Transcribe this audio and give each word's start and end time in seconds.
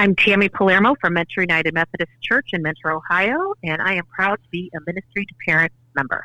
I'm 0.00 0.16
Tammy 0.16 0.48
Palermo 0.48 0.96
from 0.98 1.12
Mentor 1.12 1.42
United 1.42 1.74
Methodist 1.74 2.10
Church 2.22 2.54
in 2.54 2.62
Mentor, 2.62 2.92
Ohio, 2.92 3.52
and 3.62 3.82
I 3.82 3.92
am 3.96 4.06
proud 4.06 4.42
to 4.42 4.48
be 4.48 4.70
a 4.74 4.80
Ministry 4.86 5.26
to 5.26 5.34
Parents 5.44 5.76
member. 5.94 6.24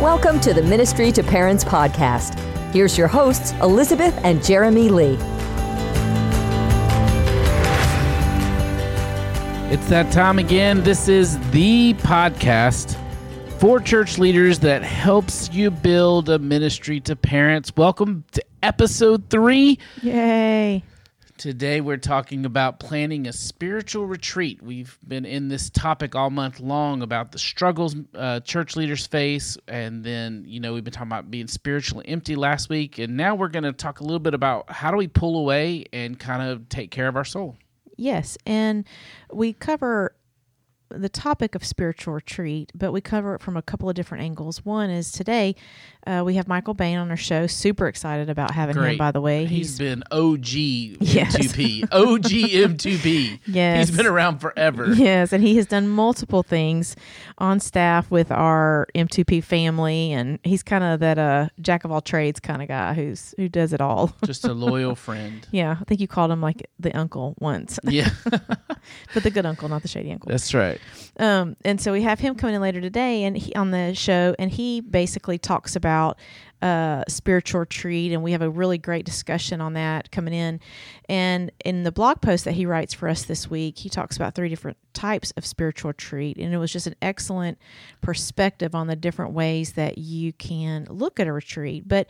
Welcome 0.00 0.38
to 0.42 0.54
the 0.54 0.62
Ministry 0.62 1.10
to 1.10 1.24
Parents 1.24 1.64
podcast. 1.64 2.38
Here's 2.72 2.96
your 2.96 3.08
hosts, 3.08 3.50
Elizabeth 3.54 4.16
and 4.22 4.40
Jeremy 4.44 4.88
Lee. 4.88 5.18
It's 9.68 9.88
that 9.88 10.12
time 10.12 10.38
again. 10.38 10.84
This 10.84 11.08
is 11.08 11.40
the 11.50 11.94
podcast 11.94 12.96
for 13.60 13.78
church 13.78 14.16
leaders 14.16 14.60
that 14.60 14.82
helps 14.82 15.52
you 15.52 15.70
build 15.70 16.30
a 16.30 16.38
ministry 16.38 16.98
to 16.98 17.14
parents. 17.14 17.70
Welcome 17.76 18.24
to 18.32 18.42
episode 18.62 19.28
three. 19.28 19.78
Yay. 20.00 20.82
Today 21.36 21.82
we're 21.82 21.98
talking 21.98 22.46
about 22.46 22.80
planning 22.80 23.26
a 23.26 23.34
spiritual 23.34 24.06
retreat. 24.06 24.62
We've 24.62 24.98
been 25.06 25.26
in 25.26 25.48
this 25.48 25.68
topic 25.68 26.14
all 26.14 26.30
month 26.30 26.58
long 26.58 27.02
about 27.02 27.32
the 27.32 27.38
struggles 27.38 27.94
uh, 28.14 28.40
church 28.40 28.76
leaders 28.76 29.06
face, 29.06 29.58
and 29.68 30.02
then 30.02 30.44
you 30.46 30.58
know 30.58 30.72
we've 30.72 30.84
been 30.84 30.94
talking 30.94 31.08
about 31.08 31.30
being 31.30 31.46
spiritually 31.46 32.08
empty 32.08 32.36
last 32.36 32.70
week, 32.70 32.98
and 32.98 33.14
now 33.14 33.34
we're 33.34 33.48
going 33.48 33.64
to 33.64 33.74
talk 33.74 34.00
a 34.00 34.04
little 34.04 34.20
bit 34.20 34.32
about 34.32 34.72
how 34.72 34.90
do 34.90 34.96
we 34.96 35.06
pull 35.06 35.38
away 35.38 35.84
and 35.92 36.18
kind 36.18 36.50
of 36.50 36.66
take 36.70 36.90
care 36.90 37.08
of 37.08 37.16
our 37.16 37.26
soul. 37.26 37.58
Yes, 37.98 38.38
and 38.46 38.86
we 39.30 39.52
cover 39.52 40.14
the 40.90 41.08
topic 41.08 41.54
of 41.54 41.64
spiritual 41.64 42.14
retreat, 42.14 42.72
but 42.74 42.92
we 42.92 43.00
cover 43.00 43.34
it 43.34 43.40
from 43.42 43.56
a 43.56 43.62
couple 43.62 43.88
of 43.88 43.94
different 43.94 44.24
angles. 44.24 44.64
One 44.64 44.90
is 44.90 45.12
today 45.12 45.54
uh, 46.06 46.22
we 46.24 46.34
have 46.34 46.48
Michael 46.48 46.74
Bain 46.74 46.96
on 46.98 47.10
our 47.10 47.16
show. 47.16 47.46
Super 47.46 47.86
excited 47.86 48.28
about 48.30 48.52
having 48.52 48.74
Great. 48.76 48.92
him. 48.92 48.98
By 48.98 49.10
the 49.12 49.20
way, 49.20 49.44
he's 49.46 49.78
been 49.78 50.02
OG 50.10 50.46
Yes. 50.48 51.36
M2P, 51.36 51.84
OG 51.92 52.22
M2P. 52.74 53.40
Yes. 53.46 53.88
he's 53.88 53.96
been 53.96 54.06
around 54.06 54.38
forever. 54.38 54.92
Yes, 54.92 55.32
and 55.32 55.42
he 55.44 55.56
has 55.56 55.66
done 55.66 55.88
multiple 55.88 56.42
things 56.42 56.96
on 57.38 57.60
staff 57.60 58.10
with 58.10 58.30
our 58.32 58.86
M2P 58.94 59.44
family, 59.44 60.12
and 60.12 60.38
he's 60.42 60.62
kind 60.62 60.82
of 60.84 61.00
that 61.00 61.18
uh, 61.18 61.48
jack 61.60 61.84
of 61.84 61.92
all 61.92 62.00
trades 62.00 62.40
kind 62.40 62.62
of 62.62 62.68
guy 62.68 62.94
who's 62.94 63.34
who 63.36 63.48
does 63.48 63.72
it 63.72 63.80
all. 63.80 64.12
Just 64.24 64.44
a 64.44 64.52
loyal 64.54 64.94
friend. 64.94 65.46
yeah, 65.50 65.76
I 65.80 65.84
think 65.84 66.00
you 66.00 66.08
called 66.08 66.30
him 66.30 66.40
like 66.40 66.68
the 66.78 66.96
uncle 66.96 67.34
once, 67.38 67.78
Yeah, 67.84 68.08
but 69.14 69.22
the 69.22 69.30
good 69.30 69.46
uncle, 69.46 69.68
not 69.68 69.82
the 69.82 69.88
shady 69.88 70.10
uncle. 70.12 70.30
that's 70.30 70.54
right. 70.54 70.79
Um, 71.18 71.56
and 71.64 71.80
so 71.80 71.92
we 71.92 72.02
have 72.02 72.20
him 72.20 72.34
coming 72.34 72.54
in 72.54 72.62
later 72.62 72.80
today 72.80 73.24
and 73.24 73.36
he, 73.36 73.54
on 73.54 73.70
the 73.70 73.94
show, 73.94 74.34
and 74.38 74.50
he 74.50 74.80
basically 74.80 75.38
talks 75.38 75.76
about 75.76 76.18
uh, 76.62 77.04
spiritual 77.08 77.60
retreat, 77.60 78.12
and 78.12 78.22
we 78.22 78.32
have 78.32 78.42
a 78.42 78.50
really 78.50 78.78
great 78.78 79.04
discussion 79.04 79.60
on 79.60 79.72
that 79.74 80.10
coming 80.10 80.34
in. 80.34 80.60
And 81.08 81.50
in 81.64 81.84
the 81.84 81.92
blog 81.92 82.20
post 82.20 82.44
that 82.44 82.52
he 82.52 82.66
writes 82.66 82.92
for 82.92 83.08
us 83.08 83.24
this 83.24 83.48
week, 83.48 83.78
he 83.78 83.88
talks 83.88 84.16
about 84.16 84.34
three 84.34 84.48
different 84.48 84.76
types 84.92 85.32
of 85.36 85.46
spiritual 85.46 85.88
retreat, 85.88 86.36
and 86.36 86.52
it 86.52 86.58
was 86.58 86.72
just 86.72 86.86
an 86.86 86.96
excellent 87.00 87.58
perspective 88.00 88.74
on 88.74 88.88
the 88.88 88.96
different 88.96 89.32
ways 89.32 89.72
that 89.72 89.98
you 89.98 90.32
can 90.34 90.86
look 90.90 91.18
at 91.18 91.26
a 91.26 91.32
retreat. 91.32 91.88
But 91.88 92.08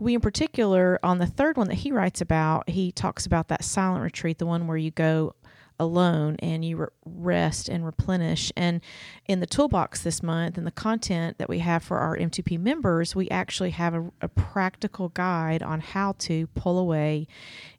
we 0.00 0.14
in 0.14 0.20
particular 0.20 0.98
on 1.04 1.18
the 1.18 1.26
third 1.26 1.56
one 1.56 1.68
that 1.68 1.76
he 1.76 1.92
writes 1.92 2.20
about 2.20 2.68
he 2.68 2.90
talks 2.90 3.26
about 3.26 3.46
that 3.46 3.62
silent 3.62 4.02
retreat 4.02 4.38
the 4.38 4.46
one 4.46 4.66
where 4.66 4.76
you 4.76 4.90
go 4.90 5.34
alone 5.78 6.36
and 6.38 6.64
you 6.64 6.76
re- 6.76 6.86
rest 7.04 7.68
and 7.68 7.84
replenish. 7.84 8.52
And 8.56 8.80
in 9.26 9.40
the 9.40 9.46
toolbox 9.46 10.02
this 10.02 10.22
month 10.22 10.56
and 10.56 10.66
the 10.66 10.70
content 10.70 11.38
that 11.38 11.48
we 11.48 11.58
have 11.60 11.82
for 11.82 11.98
our 11.98 12.16
m2p 12.16 12.58
members 12.58 13.16
we 13.16 13.28
actually 13.30 13.70
have 13.70 13.94
a, 13.94 14.10
a 14.20 14.28
practical 14.28 15.08
guide 15.10 15.62
on 15.62 15.80
how 15.80 16.12
to 16.18 16.46
pull 16.48 16.78
away 16.78 17.26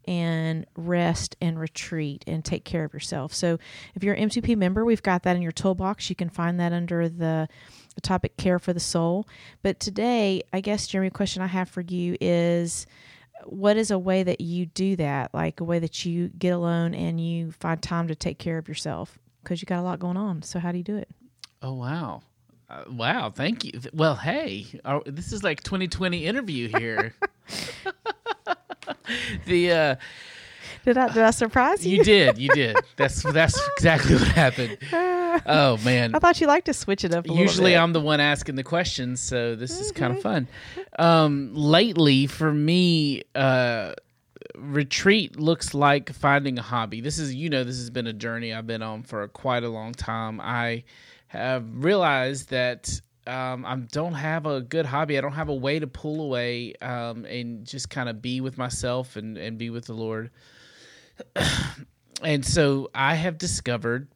and 0.07 0.66
rest 0.75 1.35
and 1.41 1.59
retreat 1.59 2.23
and 2.27 2.43
take 2.43 2.63
care 2.66 2.83
of 2.83 2.93
yourself. 2.93 3.33
So 3.33 3.57
if 3.95 4.03
you're 4.03 4.16
an 4.16 4.29
m2p 4.29 4.55
member 4.57 4.83
we've 4.85 5.03
got 5.03 5.23
that 5.23 5.35
in 5.35 5.41
your 5.41 5.51
toolbox. 5.51 6.09
You 6.09 6.16
can 6.16 6.29
find 6.29 6.59
that 6.59 6.73
under 6.73 7.07
the 7.09 7.47
the 7.95 8.01
topic 8.01 8.38
care 8.38 8.59
for 8.59 8.73
the 8.73 8.79
soul. 8.79 9.27
But 9.63 9.79
today, 9.79 10.44
I 10.53 10.59
guess, 10.59 10.85
Jeremy, 10.85 11.09
question 11.09 11.41
I 11.41 11.47
have 11.47 11.69
for 11.69 11.81
you 11.81 12.17
is 12.19 12.85
what 13.45 13.78
is 13.78 13.91
a 13.91 14.00
way 14.00 14.23
that 14.23 14.41
you 14.41 14.66
do 14.66 14.95
that? 14.97 15.33
Like 15.33 15.59
a 15.59 15.63
way 15.63 15.79
that 15.79 16.06
you 16.06 16.29
get 16.29 16.53
alone 16.53 16.94
and 16.94 17.19
you 17.19 17.51
find 17.51 17.81
time 17.81 18.07
to 18.07 18.16
take 18.16 18.38
care 18.38 18.57
of 18.57 18.67
yourself 18.67 19.17
because 19.44 19.61
you 19.61 19.66
got 19.66 19.79
a 19.79 19.83
lot 19.83 20.00
going 20.00 20.17
on. 20.17 20.41
So, 20.41 20.59
how 20.59 20.72
do 20.72 20.78
you 20.78 20.83
do 20.83 20.97
it? 20.97 21.09
Oh 21.61 21.73
wow, 21.73 22.22
uh, 22.69 22.83
wow! 22.89 23.29
Thank 23.29 23.63
you. 23.63 23.72
Well, 23.94 24.16
hey, 24.16 24.67
this 25.06 25.33
is 25.33 25.44
like 25.44 25.63
2020 25.63 26.25
interview 26.25 26.69
here. 26.78 27.13
the 29.45 29.72
uh, 29.72 29.95
Did 30.85 30.97
I, 30.97 31.07
did 31.07 31.23
I 31.23 31.31
surprise 31.31 31.85
you? 31.85 31.97
you 31.97 32.03
did, 32.03 32.38
you 32.38 32.50
did. 32.50 32.78
That's 32.96 33.23
that's 33.23 33.59
exactly 33.75 34.16
what 34.16 34.28
happened. 34.28 34.78
Oh 35.46 35.78
man, 35.84 36.16
I 36.16 36.19
thought 36.19 36.40
you 36.40 36.47
liked 36.47 36.68
to 36.68 36.73
switch 36.73 37.03
it 37.03 37.13
up 37.13 37.28
a 37.28 37.34
Usually 37.34 37.75
I'm 37.75 37.91
the 37.91 38.00
one 38.00 38.22
asking 38.22 38.56
the 38.56 38.63
questions, 38.63 39.19
so 39.19 39.56
this 39.56 39.79
is 39.81 39.91
kind 39.91 40.16
of 40.16 40.22
fun. 40.22 40.47
Um, 40.97 41.53
lately, 41.53 42.28
for 42.28 42.53
me, 42.53 43.24
uh, 43.34 43.94
retreat 44.57 45.38
looks 45.38 45.74
like 45.74 46.13
finding 46.13 46.57
a 46.57 46.62
hobby. 46.62 47.01
This 47.01 47.18
is, 47.18 47.35
you 47.35 47.50
know, 47.50 47.63
this 47.63 47.78
has 47.78 47.90
been 47.90 48.07
a 48.07 48.13
journey 48.13 48.53
I've 48.53 48.68
been 48.68 48.81
on 48.81 49.03
for 49.03 49.28
quite 49.28 49.63
a 49.63 49.69
long 49.69 49.94
time. 49.94 50.40
I 50.40 50.84
have 51.28 51.66
realized 51.84 52.50
that 52.51 53.01
um, 53.28 53.66
I 53.66 53.75
don't 53.75 54.13
have 54.13 54.45
a 54.45 54.62
good 54.62 54.85
hobby. 54.85 55.18
I 55.18 55.22
don't 55.22 55.34
have 55.34 55.50
a 55.50 55.56
way 55.56 55.79
to 55.79 55.88
pull 55.88 56.22
away 56.22 56.75
um, 56.81 57.25
and 57.25 57.66
just 57.66 57.90
kind 57.90 58.07
of 58.07 58.22
be 58.22 58.41
with 58.41 58.57
myself 58.57 59.16
and, 59.16 59.38
and 59.38 59.57
be 59.57 59.69
with 59.69 59.85
the 59.85 59.94
Lord. 59.94 60.31
and 62.23 62.45
so 62.45 62.89
I 62.93 63.15
have 63.15 63.37
discovered 63.37 64.07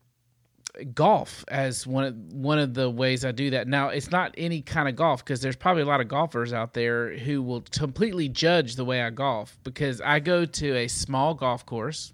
golf 0.93 1.43
as 1.49 1.85
one 1.85 2.03
of 2.05 2.15
one 2.33 2.59
of 2.59 2.73
the 2.73 2.89
ways 2.89 3.25
I 3.25 3.31
do 3.31 3.49
that. 3.51 3.67
Now, 3.67 3.89
it's 3.89 4.11
not 4.11 4.33
any 4.37 4.61
kind 4.61 4.87
of 4.87 4.95
golf 4.95 5.23
because 5.23 5.41
there's 5.41 5.55
probably 5.55 5.83
a 5.83 5.85
lot 5.85 6.01
of 6.01 6.07
golfers 6.07 6.53
out 6.53 6.73
there 6.73 7.17
who 7.17 7.41
will 7.41 7.61
completely 7.71 8.29
judge 8.29 8.75
the 8.75 8.85
way 8.85 9.01
I 9.01 9.09
golf 9.09 9.57
because 9.63 10.01
I 10.01 10.19
go 10.19 10.45
to 10.45 10.75
a 10.77 10.87
small 10.87 11.33
golf 11.33 11.65
course, 11.65 12.13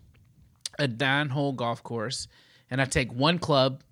a 0.79 0.87
nine 0.87 1.29
hole 1.29 1.53
golf 1.53 1.83
course, 1.83 2.27
and 2.69 2.81
I 2.81 2.85
take 2.85 3.11
one 3.13 3.39
club 3.39 3.83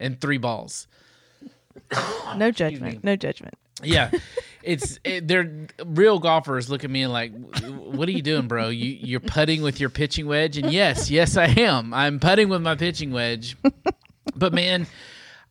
and 0.00 0.20
three 0.20 0.38
balls. 0.38 0.86
No 2.36 2.50
judgment. 2.50 3.04
No 3.04 3.16
judgment. 3.16 3.54
Yeah. 3.84 4.10
It's 4.66 4.98
it, 5.04 5.28
they're 5.28 5.66
real 5.84 6.18
golfers 6.18 6.70
look 6.70 6.84
at 6.84 6.90
me 6.90 7.02
and 7.02 7.12
like, 7.12 7.34
what 7.66 8.08
are 8.08 8.12
you 8.12 8.22
doing, 8.22 8.48
bro? 8.48 8.70
You 8.70 8.96
you're 8.98 9.20
putting 9.20 9.60
with 9.60 9.78
your 9.78 9.90
pitching 9.90 10.26
wedge, 10.26 10.56
and 10.56 10.72
yes, 10.72 11.10
yes, 11.10 11.36
I 11.36 11.48
am. 11.48 11.92
I'm 11.92 12.18
putting 12.18 12.48
with 12.48 12.62
my 12.62 12.74
pitching 12.74 13.12
wedge, 13.12 13.58
but 14.34 14.54
man, 14.54 14.86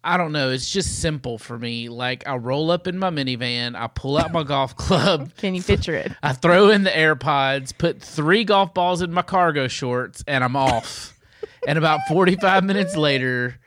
I 0.04 0.18
don't 0.18 0.34
know. 0.34 0.50
It's 0.50 0.70
just 0.70 1.00
simple 1.00 1.38
for 1.38 1.58
me. 1.58 1.88
Like 1.88 2.28
I 2.28 2.36
roll 2.36 2.72
up 2.72 2.88
in 2.88 3.00
my 3.00 3.10
minivan, 3.10 3.76
I 3.76 3.88
pull 3.88 4.18
out 4.18 4.34
my 4.34 4.44
golf 4.44 4.76
club, 4.76 5.32
Can 5.38 5.56
you 5.56 5.64
picture 5.64 5.96
it? 5.96 6.12
I 6.22 6.34
throw 6.34 6.70
in 6.70 6.84
the 6.84 6.90
AirPods, 6.90 7.78
put 7.78 8.02
three 8.02 8.44
golf 8.44 8.74
balls 8.74 9.02
in 9.02 9.14
my 9.14 9.22
cargo 9.22 9.68
shorts, 9.68 10.24
and 10.28 10.44
I'm 10.44 10.56
off. 10.56 11.18
and 11.68 11.78
about 11.78 12.02
45 12.10 12.64
minutes 12.66 12.98
later, 12.98 13.60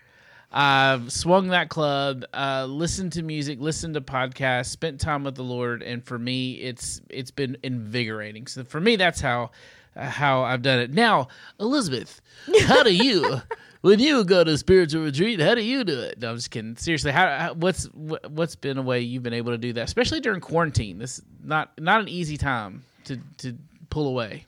I've 0.53 1.13
swung 1.13 1.49
that 1.49 1.69
club, 1.69 2.25
uh, 2.33 2.67
listened 2.67 3.13
to 3.13 3.23
music, 3.23 3.61
listened 3.61 3.95
to 3.95 4.01
podcasts, 4.01 4.67
spent 4.67 5.01
time 5.01 5.25
with 5.25 5.35
the 5.35 5.45
Lord, 5.45 5.83
and 5.83 6.05
for 6.05 6.19
me, 6.19 6.53
it's 6.53 7.01
it's 7.11 7.31
been 7.31 7.57
invigorating. 7.63 8.47
So 8.47 8.65
for 8.65 8.81
me, 8.81 8.97
that's 8.97 9.21
how 9.21 9.51
uh, 9.97 10.09
how 10.09 10.43
I've 10.43 10.63
done 10.63 10.79
it. 10.79 10.93
Now, 10.93 11.29
Elizabeth, 11.61 12.21
how 12.63 12.83
do 12.83 12.95
you? 12.95 13.43
When 13.83 14.01
you 14.01 14.25
go 14.25 14.43
to 14.43 14.59
spiritual 14.59 15.05
retreat, 15.05 15.39
how 15.39 15.55
do 15.55 15.63
you 15.63 15.85
do 15.85 16.01
it? 16.01 16.19
No, 16.19 16.31
I'm 16.31 16.37
just 16.37 16.51
kidding. 16.51 16.77
Seriously, 16.77 17.13
how, 17.13 17.39
how 17.39 17.55
what's 17.55 17.85
what, 17.93 18.29
what's 18.33 18.57
been 18.57 18.79
a 18.79 18.83
way 18.83 19.03
you've 19.03 19.23
been 19.23 19.33
able 19.33 19.53
to 19.53 19.59
do 19.59 19.73
that, 19.75 19.85
especially 19.85 20.19
during 20.19 20.41
quarantine? 20.41 20.99
This 20.99 21.19
is 21.19 21.25
not 21.45 21.71
not 21.79 22.01
an 22.01 22.09
easy 22.09 22.37
time 22.37 22.83
to 23.05 23.21
to 23.39 23.57
pull 23.89 24.09
away. 24.09 24.47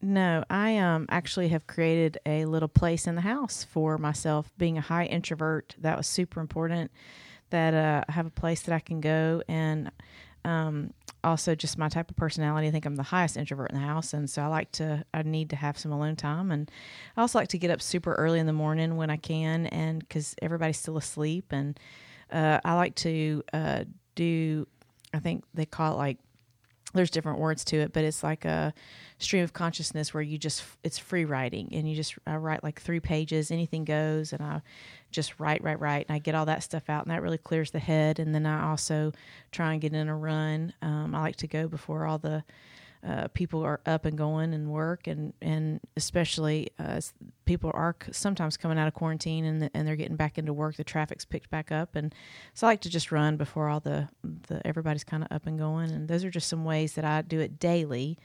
No, 0.00 0.44
I 0.48 0.78
um 0.78 1.06
actually 1.10 1.48
have 1.48 1.66
created 1.66 2.18
a 2.24 2.44
little 2.44 2.68
place 2.68 3.06
in 3.06 3.16
the 3.16 3.20
house 3.22 3.64
for 3.64 3.98
myself. 3.98 4.52
Being 4.56 4.78
a 4.78 4.82
high 4.82 5.06
introvert, 5.06 5.74
that 5.80 5.96
was 5.96 6.06
super 6.06 6.40
important. 6.40 6.90
That 7.50 7.74
uh, 7.74 8.04
I 8.08 8.12
have 8.12 8.26
a 8.26 8.30
place 8.30 8.62
that 8.62 8.74
I 8.74 8.78
can 8.78 9.00
go, 9.00 9.42
and 9.48 9.90
um, 10.44 10.92
also 11.24 11.54
just 11.54 11.78
my 11.78 11.88
type 11.88 12.10
of 12.10 12.16
personality. 12.16 12.68
I 12.68 12.70
think 12.70 12.86
I'm 12.86 12.96
the 12.96 13.02
highest 13.02 13.36
introvert 13.36 13.70
in 13.70 13.80
the 13.80 13.86
house, 13.86 14.12
and 14.12 14.28
so 14.30 14.42
I 14.42 14.46
like 14.46 14.70
to. 14.72 15.04
I 15.12 15.22
need 15.22 15.50
to 15.50 15.56
have 15.56 15.78
some 15.78 15.90
alone 15.90 16.14
time, 16.14 16.52
and 16.52 16.70
I 17.16 17.22
also 17.22 17.38
like 17.38 17.48
to 17.48 17.58
get 17.58 17.70
up 17.70 17.82
super 17.82 18.14
early 18.14 18.38
in 18.38 18.46
the 18.46 18.52
morning 18.52 18.96
when 18.96 19.10
I 19.10 19.16
can, 19.16 19.66
and 19.66 20.00
because 20.00 20.36
everybody's 20.42 20.78
still 20.78 20.96
asleep, 20.96 21.46
and 21.50 21.78
uh, 22.30 22.60
I 22.64 22.74
like 22.74 22.94
to 22.96 23.42
uh, 23.52 23.84
do. 24.14 24.66
I 25.12 25.18
think 25.18 25.44
they 25.54 25.64
call 25.66 25.94
it 25.94 25.96
like 25.96 26.18
there's 26.94 27.10
different 27.10 27.38
words 27.38 27.64
to 27.64 27.76
it, 27.76 27.92
but 27.92 28.04
it's 28.04 28.22
like 28.22 28.44
a 28.44 28.72
stream 29.18 29.44
of 29.44 29.52
consciousness 29.52 30.14
where 30.14 30.22
you 30.22 30.38
just 30.38 30.64
it's 30.82 30.98
free 30.98 31.24
writing 31.24 31.68
and 31.72 31.88
you 31.88 31.94
just 31.94 32.14
I 32.26 32.36
write 32.36 32.64
like 32.64 32.80
three 32.80 33.00
pages, 33.00 33.50
anything 33.50 33.84
goes, 33.84 34.32
and 34.32 34.42
I 34.42 34.62
just 35.10 35.38
write, 35.38 35.62
write, 35.62 35.80
write, 35.80 36.06
and 36.08 36.14
I 36.14 36.18
get 36.18 36.34
all 36.34 36.46
that 36.46 36.62
stuff 36.62 36.88
out, 36.88 37.04
and 37.04 37.12
that 37.12 37.22
really 37.22 37.38
clears 37.38 37.70
the 37.70 37.78
head. 37.78 38.18
And 38.18 38.34
then 38.34 38.46
I 38.46 38.70
also 38.70 39.12
try 39.52 39.72
and 39.72 39.80
get 39.80 39.92
in 39.92 40.08
a 40.08 40.16
run. 40.16 40.72
Um, 40.82 41.14
I 41.14 41.20
like 41.20 41.36
to 41.36 41.46
go 41.46 41.68
before 41.68 42.06
all 42.06 42.18
the 42.18 42.44
uh, 43.06 43.28
people 43.28 43.62
are 43.62 43.80
up 43.86 44.04
and 44.04 44.18
going 44.18 44.52
and 44.54 44.70
work, 44.70 45.06
and 45.06 45.32
and 45.40 45.80
especially 45.96 46.68
uh, 46.78 47.00
people 47.44 47.70
are 47.74 47.94
sometimes 48.10 48.56
coming 48.56 48.78
out 48.78 48.88
of 48.88 48.94
quarantine 48.94 49.44
and 49.44 49.70
and 49.72 49.86
they're 49.86 49.96
getting 49.96 50.16
back 50.16 50.38
into 50.38 50.52
work. 50.52 50.76
The 50.76 50.84
traffic's 50.84 51.24
picked 51.24 51.50
back 51.50 51.70
up, 51.70 51.94
and 51.94 52.14
so 52.54 52.66
I 52.66 52.70
like 52.70 52.80
to 52.82 52.90
just 52.90 53.12
run 53.12 53.36
before 53.36 53.68
all 53.68 53.80
the 53.80 54.08
the 54.22 54.66
everybody's 54.66 55.04
kind 55.04 55.22
of 55.22 55.30
up 55.30 55.46
and 55.46 55.58
going. 55.58 55.90
And 55.90 56.08
those 56.08 56.24
are 56.24 56.30
just 56.30 56.48
some 56.48 56.64
ways 56.64 56.94
that 56.94 57.04
I 57.04 57.22
do 57.22 57.40
it 57.40 57.58
daily. 57.58 58.18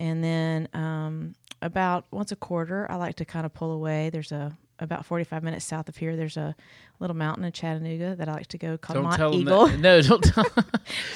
And 0.00 0.24
then 0.24 0.68
um, 0.74 1.34
about 1.60 2.06
once 2.10 2.32
a 2.32 2.36
quarter, 2.36 2.90
I 2.90 2.96
like 2.96 3.16
to 3.16 3.24
kind 3.24 3.46
of 3.46 3.54
pull 3.54 3.70
away. 3.70 4.10
There's 4.10 4.32
a 4.32 4.56
about 4.82 5.06
45 5.06 5.42
minutes 5.42 5.64
south 5.64 5.88
of 5.88 5.96
here. 5.96 6.16
There's 6.16 6.36
a 6.36 6.54
little 7.00 7.16
mountain 7.16 7.44
in 7.44 7.52
Chattanooga 7.52 8.16
that 8.16 8.28
I 8.28 8.32
like 8.32 8.46
to 8.48 8.58
go 8.58 8.76
called 8.76 8.94
Don't 8.96 9.04
Mont 9.04 9.16
tell 9.16 9.34
Eagle. 9.34 9.66
them. 9.68 9.82
That, 9.82 10.02
no, 10.02 10.02
don't 10.02 10.22
tell. 10.24 10.44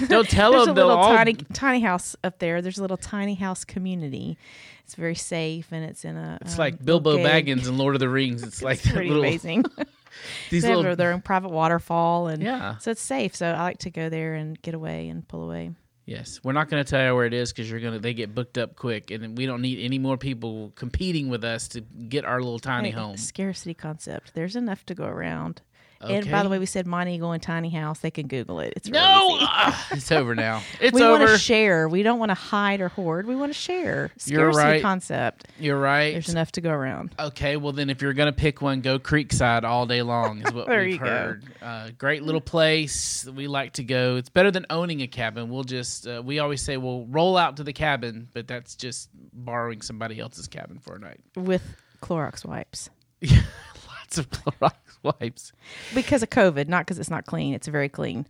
don't 0.08 0.28
tell 0.28 0.52
There's 0.52 0.66
them. 0.66 0.72
a 0.72 0.74
They'll 0.74 0.86
little 0.88 1.02
all. 1.02 1.16
tiny 1.16 1.34
tiny 1.34 1.80
house 1.80 2.16
up 2.24 2.38
there. 2.38 2.62
There's 2.62 2.78
a 2.78 2.82
little 2.82 2.96
tiny 2.96 3.34
house 3.34 3.64
community. 3.64 4.38
It's 4.84 4.94
very 4.94 5.14
safe 5.16 5.68
and 5.72 5.84
it's 5.84 6.04
in 6.04 6.16
a. 6.16 6.38
It's 6.40 6.54
um, 6.54 6.58
like 6.58 6.84
Bilbo. 6.84 7.18
Baggins 7.18 7.68
in 7.68 7.76
Lord 7.76 7.94
of 7.94 8.00
the 8.00 8.08
Rings. 8.08 8.42
It's 8.42 8.62
like 8.62 8.76
It's 8.78 8.84
that 8.86 8.94
pretty 8.94 9.10
little, 9.10 9.24
amazing. 9.24 9.64
These 10.50 10.62
they 10.62 10.68
little. 10.74 10.84
have 10.84 10.96
their 10.98 11.12
own 11.12 11.20
private 11.20 11.50
waterfall 11.50 12.28
and 12.28 12.42
yeah. 12.42 12.78
so 12.78 12.90
it's 12.90 13.02
safe. 13.02 13.36
So 13.36 13.46
I 13.50 13.62
like 13.62 13.78
to 13.80 13.90
go 13.90 14.08
there 14.08 14.34
and 14.34 14.60
get 14.62 14.74
away 14.74 15.08
and 15.08 15.26
pull 15.28 15.42
away. 15.44 15.72
Yes, 16.06 16.38
we're 16.44 16.53
not 16.53 16.70
going 16.70 16.82
to 16.85 16.88
tell 16.88 17.05
you 17.05 17.14
where 17.17 17.26
it 17.26 17.35
is 17.35 17.53
because 17.53 17.69
you're 17.69 17.81
gonna. 17.81 17.99
They 17.99 18.14
get 18.14 18.32
booked 18.32 18.58
up 18.58 18.76
quick, 18.76 19.11
and 19.11 19.37
we 19.37 19.44
don't 19.44 19.61
need 19.61 19.85
any 19.85 19.99
more 19.99 20.17
people 20.17 20.73
competing 20.76 21.29
with 21.29 21.43
us 21.43 21.67
to 21.69 21.81
get 21.81 22.25
our 22.25 22.41
little 22.41 22.61
tiny 22.61 22.91
Hey, 22.91 22.97
home. 22.97 23.17
Scarcity 23.17 23.75
concept. 23.75 24.32
There's 24.32 24.55
enough 24.55 24.87
to 24.87 24.94
go 24.94 25.05
around. 25.05 25.62
And 26.00 26.31
by 26.31 26.43
the 26.43 26.49
way, 26.49 26.59
we 26.59 26.67
said 26.67 26.87
Monteagle 26.87 27.33
and 27.33 27.43
tiny 27.43 27.71
house. 27.71 28.00
They 28.00 28.11
can 28.11 28.29
Google 28.29 28.61
it. 28.61 28.75
It's 28.77 28.88
No, 28.88 29.38
it's 29.91 30.12
over 30.12 30.35
now. 30.35 30.62
It's 30.81 30.94
over. 30.94 31.15
we 31.15 31.25
want 31.25 31.31
to 31.31 31.38
share. 31.38 31.88
We 31.88 32.03
don't 32.03 32.19
want 32.19 32.31
to 32.31 32.35
hide 32.35 32.81
or 32.81 32.88
hoard. 32.88 33.27
We 33.27 33.35
want 33.35 33.53
to 33.53 33.59
share. 33.59 34.11
Scarcity 34.19 34.33
You're 34.35 34.50
right. 34.53 34.83
concept. 34.83 35.49
You're 35.59 35.81
right. 35.81 36.12
There's 36.12 36.29
enough 36.29 36.53
to 36.53 36.61
go 36.61 36.71
around. 36.71 37.15
Okay, 37.19 37.56
well 37.56 37.73
then, 37.73 37.88
if 37.91 38.03
you're 38.03 38.12
gonna 38.12 38.33
pick 38.33 38.61
one, 38.61 38.83
go 38.83 38.99
Creekside 38.99 39.65
all 39.65 39.87
day 39.87 40.03
long. 40.03 40.43
Is 40.47 40.53
what 40.53 40.69
we've 40.69 41.00
heard. 41.00 41.44
Uh, 41.62 41.91
great 41.97 42.23
little 42.23 42.41
place 42.41 43.27
we 43.35 43.49
like 43.49 43.73
to 43.75 43.85
go. 43.85 44.17
It's 44.17 44.29
better 44.29 44.50
than 44.50 44.67
owning 44.71 45.00
a 45.03 45.06
cabin. 45.06 45.49
We'll 45.49 45.65
just 45.65 46.06
uh, 46.06 46.23
we 46.25 46.38
always 46.38 46.61
say 46.62 46.77
we'll 46.77 47.06
roll 47.06 47.37
out 47.37 47.56
to 47.56 47.65
the 47.65 47.73
cabin, 47.73 48.29
but 48.35 48.47
that's 48.47 48.77
just 48.77 49.09
borrowing 49.33 49.81
somebody 49.81 50.21
else's 50.21 50.47
cabin 50.47 50.79
for 50.79 50.97
a 50.97 50.99
night. 50.99 51.21
with 51.37 51.62
Clorox 52.03 52.44
wipes 52.44 52.91
Yeah, 53.21 53.41
Lots 53.88 54.19
of 54.19 54.29
Clorox 54.31 54.73
wipes. 55.02 55.52
because 55.94 56.22
of 56.22 56.31
COVID, 56.31 56.69
not 56.69 56.87
because 56.87 56.98
it's 56.98 57.10
not 57.10 57.26
clean. 57.26 57.54
It's 57.54 57.69
very 57.69 57.88
clean. 57.88 58.26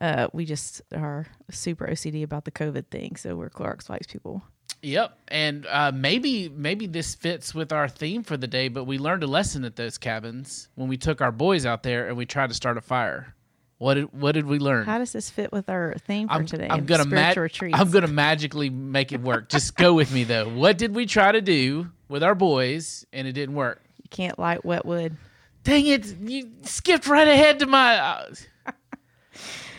Uh, 0.00 0.28
we 0.32 0.44
just 0.44 0.82
are 0.94 1.26
super 1.50 1.86
OCD 1.86 2.22
about 2.22 2.44
the 2.44 2.50
COVID 2.50 2.86
thing, 2.86 3.16
so 3.16 3.36
we're 3.36 3.50
Clorox 3.50 3.88
wipes 3.88 4.06
people. 4.06 4.42
Yep, 4.82 5.16
and 5.28 5.64
uh, 5.66 5.92
maybe 5.94 6.48
maybe 6.48 6.86
this 6.86 7.14
fits 7.14 7.54
with 7.54 7.72
our 7.72 7.88
theme 7.88 8.24
for 8.24 8.36
the 8.36 8.48
day. 8.48 8.66
But 8.68 8.84
we 8.84 8.98
learned 8.98 9.22
a 9.22 9.28
lesson 9.28 9.64
at 9.64 9.76
those 9.76 9.96
cabins 9.98 10.68
when 10.74 10.88
we 10.88 10.96
took 10.96 11.20
our 11.20 11.30
boys 11.30 11.64
out 11.64 11.84
there 11.84 12.08
and 12.08 12.16
we 12.16 12.26
tried 12.26 12.48
to 12.48 12.54
start 12.54 12.76
a 12.76 12.80
fire. 12.80 13.34
What 13.78 13.94
did 13.94 14.12
what 14.12 14.32
did 14.32 14.46
we 14.46 14.58
learn? 14.58 14.84
How 14.84 14.98
does 14.98 15.12
this 15.12 15.30
fit 15.30 15.52
with 15.52 15.68
our 15.68 15.94
theme 16.06 16.26
for 16.26 16.34
I'm, 16.34 16.46
today? 16.46 16.66
I'm 16.68 16.84
gonna 16.84 17.04
mag- 17.04 17.36
retreats. 17.36 17.78
I'm 17.78 17.90
gonna 17.90 18.08
magically 18.08 18.70
make 18.70 19.12
it 19.12 19.20
work. 19.20 19.48
Just 19.48 19.76
go 19.76 19.94
with 19.94 20.12
me 20.12 20.24
though. 20.24 20.48
What 20.48 20.78
did 20.78 20.96
we 20.96 21.06
try 21.06 21.30
to 21.30 21.40
do 21.40 21.90
with 22.08 22.24
our 22.24 22.34
boys 22.34 23.06
and 23.12 23.28
it 23.28 23.32
didn't 23.32 23.54
work? 23.54 23.82
You 24.02 24.08
can't 24.10 24.38
light 24.38 24.64
wet 24.64 24.84
wood. 24.84 25.16
Dang 25.64 25.86
it! 25.86 26.06
You 26.20 26.50
skipped 26.62 27.06
right 27.06 27.28
ahead 27.28 27.58
to 27.60 27.66
my. 27.66 27.96
Uh... 27.96 28.34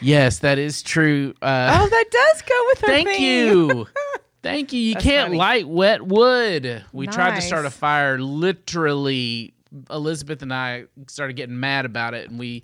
yes, 0.01 0.39
that 0.39 0.57
is 0.57 0.81
true. 0.81 1.33
Uh, 1.41 1.80
Oh, 1.81 1.88
that 1.89 2.06
does 2.12 2.41
go 2.41 2.63
with 2.68 2.83
our 2.83 2.89
thank 2.89 3.09
theme. 3.09 3.21
you, 3.69 3.88
thank 4.44 4.71
you. 4.74 4.80
You 4.80 4.94
That's 4.94 5.06
can't 5.06 5.27
funny. 5.30 5.38
light 5.38 5.68
wet 5.68 6.01
wood. 6.01 6.85
We 6.94 7.07
tried 7.07 7.35
to 7.35 7.41
start 7.41 7.65
a 7.65 7.69
fire. 7.69 8.18
Literally, 8.19 9.53
Elizabeth 9.89 10.41
and 10.41 10.53
I 10.53 10.85
started 11.07 11.33
getting 11.35 11.59
mad 11.59 11.86
about 11.86 12.13
it, 12.13 12.29
and 12.29 12.39
we 12.39 12.63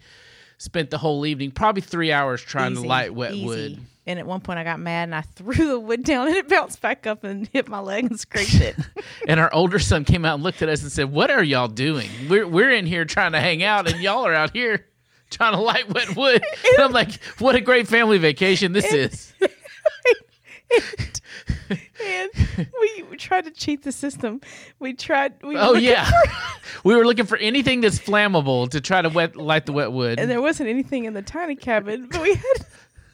spent 0.60 0.92
the 0.92 1.00
whole 1.00 1.26
evening, 1.26 1.50
probably 1.50 1.82
three 1.82 2.12
hours, 2.12 2.42
trying 2.42 2.74
Easy, 2.74 2.84
to 2.84 2.88
light 2.88 3.14
wet 3.16 3.34
easy. 3.34 3.46
wood. 3.46 3.80
And 4.06 4.18
at 4.20 4.26
one 4.26 4.42
point, 4.42 4.58
I 4.60 4.64
got 4.64 4.80
mad 4.80 5.04
and 5.10 5.16
I 5.16 5.22
threw 5.36 5.54
the 5.68 5.80
wood 5.80 6.04
down, 6.04 6.28
and 6.28 6.38
it 6.38 6.48
bounced 6.48 6.82
back 6.82 7.08
up 7.08 7.24
and 7.24 7.48
hit 7.48 7.68
my 7.68 7.80
leg 7.80 8.06
and 8.06 8.20
scraped 8.20 8.56
it. 8.56 8.76
And 9.28 9.40
our 9.40 9.54
older 9.54 9.78
son 9.80 10.06
came 10.06 10.26
out 10.26 10.36
and 10.36 10.44
looked 10.44 10.62
at 10.64 10.70
us 10.70 10.82
and 10.82 10.92
said, 10.92 11.12
"What 11.12 11.30
are 11.30 11.44
y'all 11.44 11.68
doing? 11.68 12.10
We're 12.30 12.48
we're 12.48 12.72
in 12.72 12.86
here 12.88 13.06
trying 13.06 13.34
to 13.34 13.40
hang 13.40 13.64
out, 13.64 13.88
and 13.88 14.00
y'all 14.02 14.26
are 14.26 14.34
out 14.34 14.52
here 14.54 14.86
trying 15.30 15.54
to 15.54 15.60
light 15.60 15.88
wet 15.90 16.16
wood." 16.16 16.44
And 16.76 16.84
I'm 16.84 16.92
like, 16.92 17.24
"What 17.40 17.56
a 17.56 17.62
great 17.62 17.88
family 17.88 18.18
vacation 18.18 18.72
this 18.74 18.92
is!" 18.92 19.34
And 21.72 22.30
we, 22.82 23.04
we 23.10 23.18
tried 23.18 23.46
to 23.46 23.52
cheat 23.52 23.84
the 23.84 23.92
system. 23.92 24.42
We 24.80 24.94
tried. 24.94 25.42
We 25.44 25.58
Oh 25.58 25.74
yeah, 25.74 26.10
we 26.84 26.96
were 26.96 27.06
looking 27.06 27.26
for 27.26 27.38
anything 27.38 27.82
that's 27.82 28.00
flammable 28.00 28.70
to 28.70 28.82
try 28.82 29.02
to 29.02 29.10
wet 29.10 29.36
light 29.36 29.66
the 29.66 29.74
wet 29.74 29.92
wood. 29.92 30.20
and 30.20 30.30
there 30.30 30.42
wasn't 30.42 30.70
anything 30.70 31.06
in 31.06 31.14
the 31.14 31.22
tiny 31.22 31.56
cabin, 31.56 32.08
but 32.12 32.22
we 32.22 32.36
had. 32.36 32.66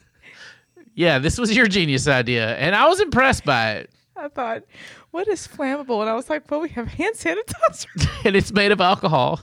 yeah, 0.94 1.18
this 1.18 1.38
was 1.38 1.54
your 1.54 1.66
genius 1.66 2.08
idea, 2.08 2.56
and 2.56 2.74
I 2.74 2.88
was 2.88 3.00
impressed 3.00 3.44
by 3.44 3.72
it. 3.72 3.90
I 4.16 4.28
thought, 4.28 4.62
what 5.10 5.28
is 5.28 5.46
flammable? 5.46 6.00
And 6.00 6.08
I 6.08 6.14
was 6.14 6.30
like, 6.30 6.50
well, 6.50 6.60
we 6.60 6.70
have 6.70 6.88
hand 6.88 7.16
sanitizer. 7.16 8.08
and 8.24 8.34
it's 8.34 8.52
made 8.52 8.72
of 8.72 8.80
alcohol. 8.80 9.40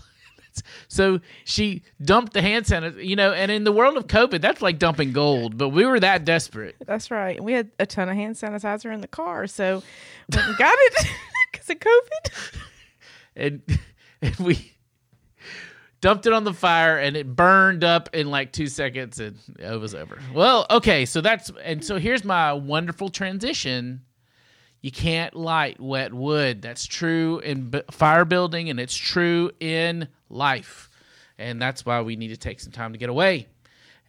So 0.87 1.19
she 1.45 1.83
dumped 2.01 2.33
the 2.33 2.41
hand 2.41 2.65
sanitizer, 2.65 3.03
you 3.05 3.15
know, 3.15 3.33
and 3.33 3.49
in 3.51 3.63
the 3.63 3.71
world 3.71 3.97
of 3.97 4.07
COVID, 4.07 4.41
that's 4.41 4.61
like 4.61 4.77
dumping 4.79 5.13
gold. 5.13 5.57
But 5.57 5.69
we 5.69 5.85
were 5.85 5.99
that 5.99 6.25
desperate. 6.25 6.75
That's 6.85 7.09
right. 7.09 7.37
And 7.37 7.45
we 7.45 7.53
had 7.53 7.71
a 7.79 7.85
ton 7.85 8.09
of 8.09 8.15
hand 8.15 8.35
sanitizer 8.35 8.93
in 8.93 9.01
the 9.01 9.07
car, 9.07 9.47
so 9.47 9.81
we 10.29 10.55
got 10.57 10.75
it 10.77 11.07
because 11.51 11.69
of 11.69 11.77
COVID. 11.79 12.57
and 13.35 13.61
and 14.21 14.35
we 14.37 14.71
dumped 16.01 16.25
it 16.25 16.33
on 16.33 16.43
the 16.43 16.53
fire 16.53 16.97
and 16.97 17.15
it 17.15 17.33
burned 17.33 17.83
up 17.83 18.09
in 18.13 18.29
like 18.29 18.51
two 18.51 18.67
seconds 18.67 19.21
and 19.21 19.37
it 19.57 19.79
was 19.79 19.95
over 19.95 20.19
well 20.33 20.65
okay 20.69 21.05
so 21.05 21.21
that's 21.21 21.49
and 21.63 21.81
so 21.83 21.97
here's 21.97 22.25
my 22.25 22.51
wonderful 22.51 23.07
transition 23.07 24.01
you 24.83 24.91
can't 24.91 25.33
light 25.35 25.79
wet 25.79 26.13
wood 26.13 26.61
that's 26.61 26.85
true 26.85 27.39
in 27.39 27.71
b- 27.71 27.81
fire 27.89 28.25
building 28.25 28.69
and 28.69 28.79
it's 28.79 28.95
true 28.95 29.49
in 29.59 30.07
life 30.29 30.91
and 31.39 31.59
that's 31.59 31.83
why 31.83 32.01
we 32.01 32.15
need 32.15 32.27
to 32.27 32.37
take 32.37 32.59
some 32.59 32.71
time 32.71 32.91
to 32.91 32.99
get 32.99 33.09
away 33.09 33.47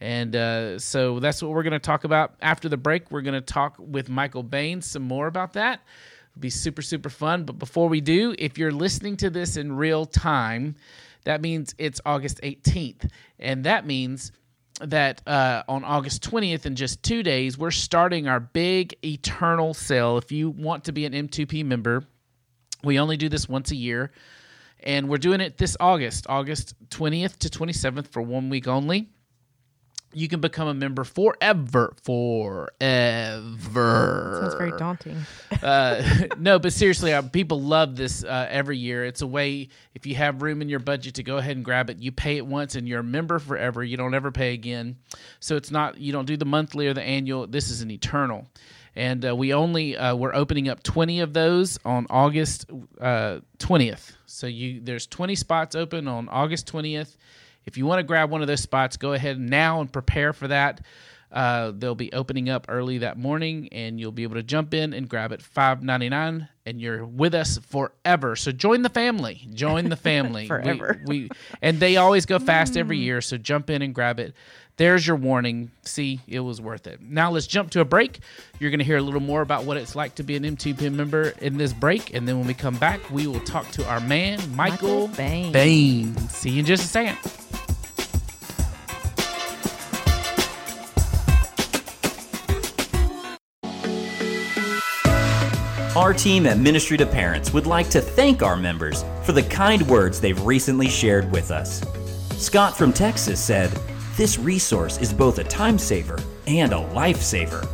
and 0.01 0.35
uh, 0.35 0.77
so 0.79 1.19
that's 1.19 1.41
what 1.41 1.51
we're 1.51 1.63
going 1.63 1.73
to 1.73 1.79
talk 1.79 2.03
about 2.03 2.35
after 2.41 2.67
the 2.67 2.77
break. 2.77 3.11
We're 3.11 3.21
going 3.21 3.33
to 3.33 3.41
talk 3.41 3.75
with 3.79 4.09
Michael 4.09 4.43
Bain 4.43 4.81
some 4.81 5.03
more 5.03 5.27
about 5.27 5.53
that. 5.53 5.81
It'll 6.31 6.41
be 6.41 6.49
super, 6.49 6.81
super 6.81 7.09
fun. 7.09 7.45
But 7.45 7.57
before 7.57 7.87
we 7.87 8.01
do, 8.01 8.35
if 8.37 8.57
you're 8.57 8.71
listening 8.71 9.15
to 9.17 9.29
this 9.29 9.55
in 9.55 9.75
real 9.75 10.05
time, 10.05 10.75
that 11.23 11.41
means 11.41 11.73
it's 11.77 12.01
August 12.05 12.41
18th. 12.41 13.09
And 13.39 13.63
that 13.63 13.85
means 13.85 14.31
that 14.81 15.21
uh, 15.27 15.63
on 15.67 15.83
August 15.83 16.29
20th, 16.29 16.65
in 16.65 16.75
just 16.75 17.01
two 17.03 17.23
days, 17.23 17.57
we're 17.57 17.71
starting 17.71 18.27
our 18.27 18.39
big 18.39 18.95
eternal 19.03 19.73
sale. 19.73 20.17
If 20.17 20.31
you 20.31 20.49
want 20.49 20.85
to 20.85 20.91
be 20.91 21.05
an 21.05 21.13
M2P 21.13 21.63
member, 21.65 22.03
we 22.83 22.99
only 22.99 23.17
do 23.17 23.29
this 23.29 23.47
once 23.47 23.71
a 23.71 23.75
year. 23.75 24.11
And 24.81 25.09
we're 25.09 25.17
doing 25.17 25.41
it 25.41 25.57
this 25.57 25.75
August, 25.79 26.27
August 26.29 26.75
20th 26.89 27.37
to 27.37 27.49
27th 27.49 28.07
for 28.07 28.21
one 28.21 28.49
week 28.49 28.67
only 28.67 29.09
you 30.15 30.27
can 30.29 30.39
become 30.39 30.67
a 30.67 30.73
member 30.73 31.03
forever 31.03 31.93
forever. 32.01 32.69
Sounds 34.41 34.55
very 34.55 34.71
daunting. 34.77 35.17
uh, 35.61 36.01
no 36.39 36.57
but 36.57 36.71
seriously 36.71 37.13
uh, 37.13 37.21
people 37.21 37.61
love 37.61 37.95
this 37.97 38.23
uh, 38.23 38.47
every 38.49 38.77
year. 38.77 39.03
It's 39.05 39.21
a 39.21 39.27
way 39.27 39.67
if 39.93 40.05
you 40.05 40.15
have 40.15 40.41
room 40.41 40.61
in 40.61 40.69
your 40.69 40.79
budget 40.79 41.15
to 41.15 41.23
go 41.23 41.37
ahead 41.37 41.57
and 41.57 41.65
grab 41.65 41.89
it 41.89 41.97
you 41.97 42.11
pay 42.11 42.37
it 42.37 42.45
once 42.45 42.75
and 42.75 42.87
you're 42.87 43.01
a 43.01 43.03
member 43.03 43.39
forever. 43.39 43.83
You 43.83 43.97
don't 43.97 44.13
ever 44.13 44.31
pay 44.31 44.53
again. 44.53 44.95
So 45.39 45.57
it's 45.57 45.71
not 45.71 45.97
you 45.99 46.13
don't 46.13 46.25
do 46.25 46.37
the 46.37 46.45
monthly 46.45 46.87
or 46.87 46.93
the 46.93 47.03
annual. 47.03 47.45
This 47.45 47.69
is 47.69 47.81
an 47.81 47.91
eternal. 47.91 48.47
And 48.95 49.25
uh, 49.25 49.35
we 49.35 49.53
only 49.53 49.97
uh, 49.97 50.15
we're 50.15 50.33
opening 50.33 50.69
up 50.69 50.81
20 50.81 51.19
of 51.19 51.33
those 51.33 51.77
on 51.83 52.07
august 52.09 52.71
uh, 53.01 53.39
20th 53.59 54.13
so 54.25 54.47
you 54.47 54.79
there's 54.81 55.05
20 55.07 55.35
spots 55.35 55.75
open 55.75 56.07
on 56.07 56.29
august 56.29 56.71
20th 56.71 57.17
if 57.65 57.77
you 57.77 57.85
want 57.85 57.99
to 57.99 58.03
grab 58.03 58.29
one 58.29 58.41
of 58.41 58.47
those 58.47 58.61
spots, 58.61 58.97
go 58.97 59.13
ahead 59.13 59.39
now 59.39 59.81
and 59.81 59.91
prepare 59.91 60.33
for 60.33 60.47
that. 60.47 60.81
Uh, 61.31 61.73
they'll 61.75 61.95
be 61.95 62.13
opening 62.13 62.49
up 62.49 62.67
early 62.69 62.99
that 62.99 63.17
morning, 63.17 63.67
and 63.71 63.99
you'll 63.99 64.11
be 64.11 64.23
able 64.23 64.35
to 64.35 64.43
jump 64.43 64.73
in 64.73 64.93
and 64.93 65.09
grab 65.09 65.33
it 65.33 65.41
five 65.41 65.83
ninety 65.83 66.07
nine, 66.07 66.47
and 66.65 66.79
you're 66.79 67.05
with 67.05 67.33
us 67.35 67.57
forever. 67.57 68.37
So 68.37 68.51
join 68.53 68.83
the 68.83 68.89
family. 68.89 69.45
Join 69.53 69.89
the 69.89 69.95
family 69.97 70.47
Forever. 70.47 71.01
We, 71.05 71.29
and 71.61 71.79
they 71.79 71.97
always 71.97 72.25
go 72.25 72.39
fast 72.39 72.77
every 72.77 72.99
year, 72.99 73.19
so 73.19 73.37
jump 73.37 73.69
in 73.69 73.81
and 73.81 73.93
grab 73.93 74.19
it. 74.19 74.33
There's 74.77 75.07
your 75.07 75.15
warning. 75.15 75.71
See, 75.83 76.21
it 76.27 76.41
was 76.41 76.61
worth 76.61 76.85
it. 76.87 77.01
Now 77.01 77.31
let's 77.31 77.47
jump 77.47 77.71
to 77.71 77.81
a 77.81 77.85
break. 77.85 78.19
You're 78.59 78.71
going 78.71 78.79
to 78.79 78.85
hear 78.85 78.97
a 78.97 79.01
little 79.01 79.21
more 79.21 79.41
about 79.41 79.63
what 79.63 79.77
it's 79.77 79.95
like 79.95 80.15
to 80.15 80.23
be 80.23 80.35
an 80.35 80.43
M2P 80.43 80.91
member 80.93 81.33
in 81.41 81.57
this 81.57 81.73
break, 81.73 82.13
and 82.13 82.27
then 82.27 82.37
when 82.37 82.47
we 82.47 82.53
come 82.53 82.77
back, 82.77 83.09
we 83.09 83.27
will 83.27 83.41
talk 83.41 83.69
to 83.71 83.85
our 83.89 83.99
man 83.99 84.39
Michael, 84.55 85.07
Michael 85.07 85.07
Bain. 85.09 85.51
Bain. 85.51 86.17
See 86.29 86.51
you 86.51 86.59
in 86.59 86.65
just 86.65 86.83
a 86.85 86.87
second. 86.87 87.17
Our 95.95 96.13
team 96.13 96.45
at 96.45 96.57
Ministry 96.57 96.97
to 96.97 97.05
Parents 97.05 97.53
would 97.53 97.65
like 97.65 97.89
to 97.91 98.01
thank 98.01 98.41
our 98.41 98.57
members 98.57 99.05
for 99.23 99.31
the 99.31 99.43
kind 99.43 99.81
words 99.87 100.19
they've 100.19 100.41
recently 100.41 100.89
shared 100.89 101.31
with 101.31 101.51
us. 101.51 101.85
Scott 102.37 102.77
from 102.77 102.91
Texas 102.91 103.39
said, 103.39 103.71
This 104.17 104.37
resource 104.37 104.97
is 104.97 105.13
both 105.13 105.39
a 105.39 105.45
time 105.45 105.77
saver 105.77 106.19
and 106.47 106.73
a 106.73 106.89
lifesaver. 106.93 107.65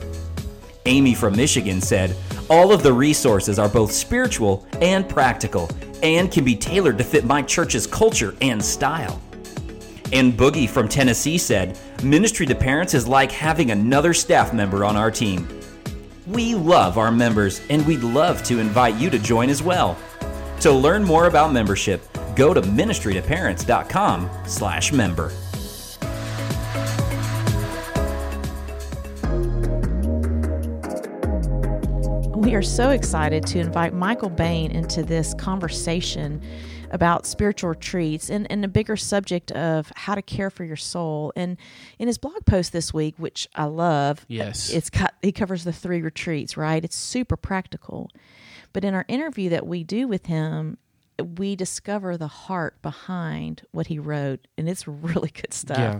Amy 0.85 1.15
from 1.15 1.35
Michigan 1.35 1.81
said, 1.81 2.15
All 2.47 2.71
of 2.71 2.83
the 2.83 2.93
resources 2.93 3.57
are 3.57 3.69
both 3.69 3.91
spiritual 3.91 4.67
and 4.81 5.09
practical 5.09 5.67
and 6.03 6.31
can 6.31 6.43
be 6.43 6.55
tailored 6.55 6.99
to 6.99 7.03
fit 7.03 7.25
my 7.25 7.41
church's 7.41 7.87
culture 7.87 8.35
and 8.39 8.63
style. 8.63 9.19
And 10.13 10.33
Boogie 10.33 10.69
from 10.69 10.87
Tennessee 10.87 11.39
said, 11.39 11.79
Ministry 12.03 12.45
to 12.45 12.53
Parents 12.53 12.93
is 12.93 13.07
like 13.07 13.31
having 13.31 13.71
another 13.71 14.13
staff 14.13 14.53
member 14.53 14.85
on 14.85 14.95
our 14.95 15.09
team. 15.09 15.47
We 16.31 16.55
love 16.55 16.97
our 16.97 17.11
members 17.11 17.61
and 17.69 17.85
we'd 17.85 18.03
love 18.03 18.41
to 18.43 18.59
invite 18.59 18.95
you 18.95 19.09
to 19.09 19.19
join 19.19 19.49
as 19.49 19.61
well. 19.61 19.97
To 20.61 20.71
learn 20.71 21.03
more 21.03 21.27
about 21.27 21.51
membership, 21.51 22.01
go 22.35 22.53
to 22.53 22.61
ministrytoparents.com/member. 22.61 25.50
We 32.41 32.55
are 32.55 32.63
so 32.63 32.89
excited 32.89 33.45
to 33.47 33.59
invite 33.59 33.93
Michael 33.93 34.31
Bain 34.31 34.71
into 34.71 35.03
this 35.03 35.35
conversation 35.35 36.41
about 36.89 37.27
spiritual 37.27 37.69
retreats 37.69 38.31
and, 38.31 38.51
and 38.51 38.65
a 38.65 38.67
bigger 38.67 38.97
subject 38.97 39.51
of 39.51 39.91
how 39.95 40.15
to 40.15 40.23
care 40.23 40.49
for 40.49 40.63
your 40.63 40.75
soul. 40.75 41.31
And 41.35 41.55
in 41.99 42.07
his 42.07 42.17
blog 42.17 42.43
post 42.47 42.73
this 42.73 42.95
week, 42.95 43.13
which 43.17 43.47
I 43.53 43.65
love, 43.65 44.25
Yes. 44.27 44.71
it's 44.71 44.89
cut, 44.89 45.13
he 45.21 45.31
covers 45.31 45.65
the 45.65 45.71
three 45.71 46.01
retreats, 46.01 46.57
right? 46.57 46.83
It's 46.83 46.95
super 46.95 47.37
practical. 47.37 48.09
But 48.73 48.83
in 48.83 48.95
our 48.95 49.05
interview 49.07 49.49
that 49.49 49.67
we 49.67 49.83
do 49.83 50.07
with 50.07 50.25
him, 50.25 50.79
we 51.37 51.55
discover 51.55 52.17
the 52.17 52.27
heart 52.27 52.81
behind 52.81 53.61
what 53.71 53.85
he 53.85 53.99
wrote, 53.99 54.47
and 54.57 54.67
it's 54.67 54.87
really 54.87 55.29
good 55.29 55.53
stuff. 55.53 55.77
Yeah. 55.77 55.99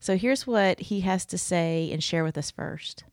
So 0.00 0.16
here's 0.16 0.48
what 0.48 0.80
he 0.80 1.02
has 1.02 1.24
to 1.26 1.38
say 1.38 1.90
and 1.92 2.02
share 2.02 2.24
with 2.24 2.36
us 2.36 2.50
first. 2.50 3.04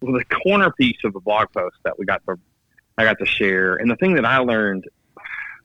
The 0.00 0.24
corner 0.44 0.70
piece 0.72 0.98
of 1.04 1.12
the 1.12 1.20
blog 1.20 1.48
post 1.52 1.76
that 1.84 1.98
we 1.98 2.04
got 2.04 2.22
to 2.26 2.38
I 2.98 3.04
got 3.04 3.18
to 3.18 3.26
share, 3.26 3.76
and 3.76 3.90
the 3.90 3.96
thing 3.96 4.14
that 4.14 4.24
I 4.24 4.38
learned 4.38 4.84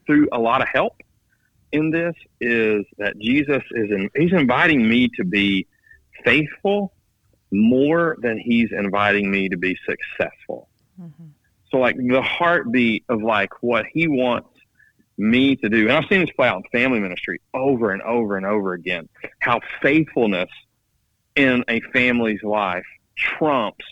through 0.06 0.28
a 0.32 0.40
lot 0.40 0.62
of 0.62 0.68
help 0.68 1.02
in 1.72 1.90
this 1.90 2.16
is 2.42 2.86
that 2.98 3.18
Jesus 3.20 3.64
is 3.72 3.90
in, 3.90 4.10
he's 4.16 4.34
inviting 4.34 4.88
me 4.88 5.10
to 5.16 5.24
be 5.24 5.68
faithful 6.26 6.94
more 7.52 8.18
than 8.20 8.38
he's 8.38 8.72
inviting 8.72 9.32
me 9.32 9.50
to 9.50 9.58
be 9.58 9.78
successful. 9.86 10.68
Mm-hmm. 11.00 11.28
So 11.70 11.78
like 11.78 11.96
the 11.98 12.22
heartbeat 12.22 13.06
of 13.08 13.22
like 13.22 13.64
what 13.64 13.86
he 13.92 14.08
wants 14.08 14.50
me 15.18 15.56
to 15.58 15.70
do, 15.70 15.88
and 15.88 15.94
I've 15.94 16.10
seen 16.10 16.22
this 16.22 16.32
play 16.36 16.48
out 16.48 16.58
in 16.58 16.64
family 16.72 17.00
ministry 17.00 17.40
over 17.54 17.92
and 17.92 18.02
over 18.02 18.36
and 18.36 18.46
over 18.46 18.74
again, 18.74 19.08
how 19.40 19.62
faithfulness 19.82 20.50
in 21.36 21.64
a 21.70 21.80
family's 21.94 22.44
life 22.44 22.86
trumps 23.16 23.86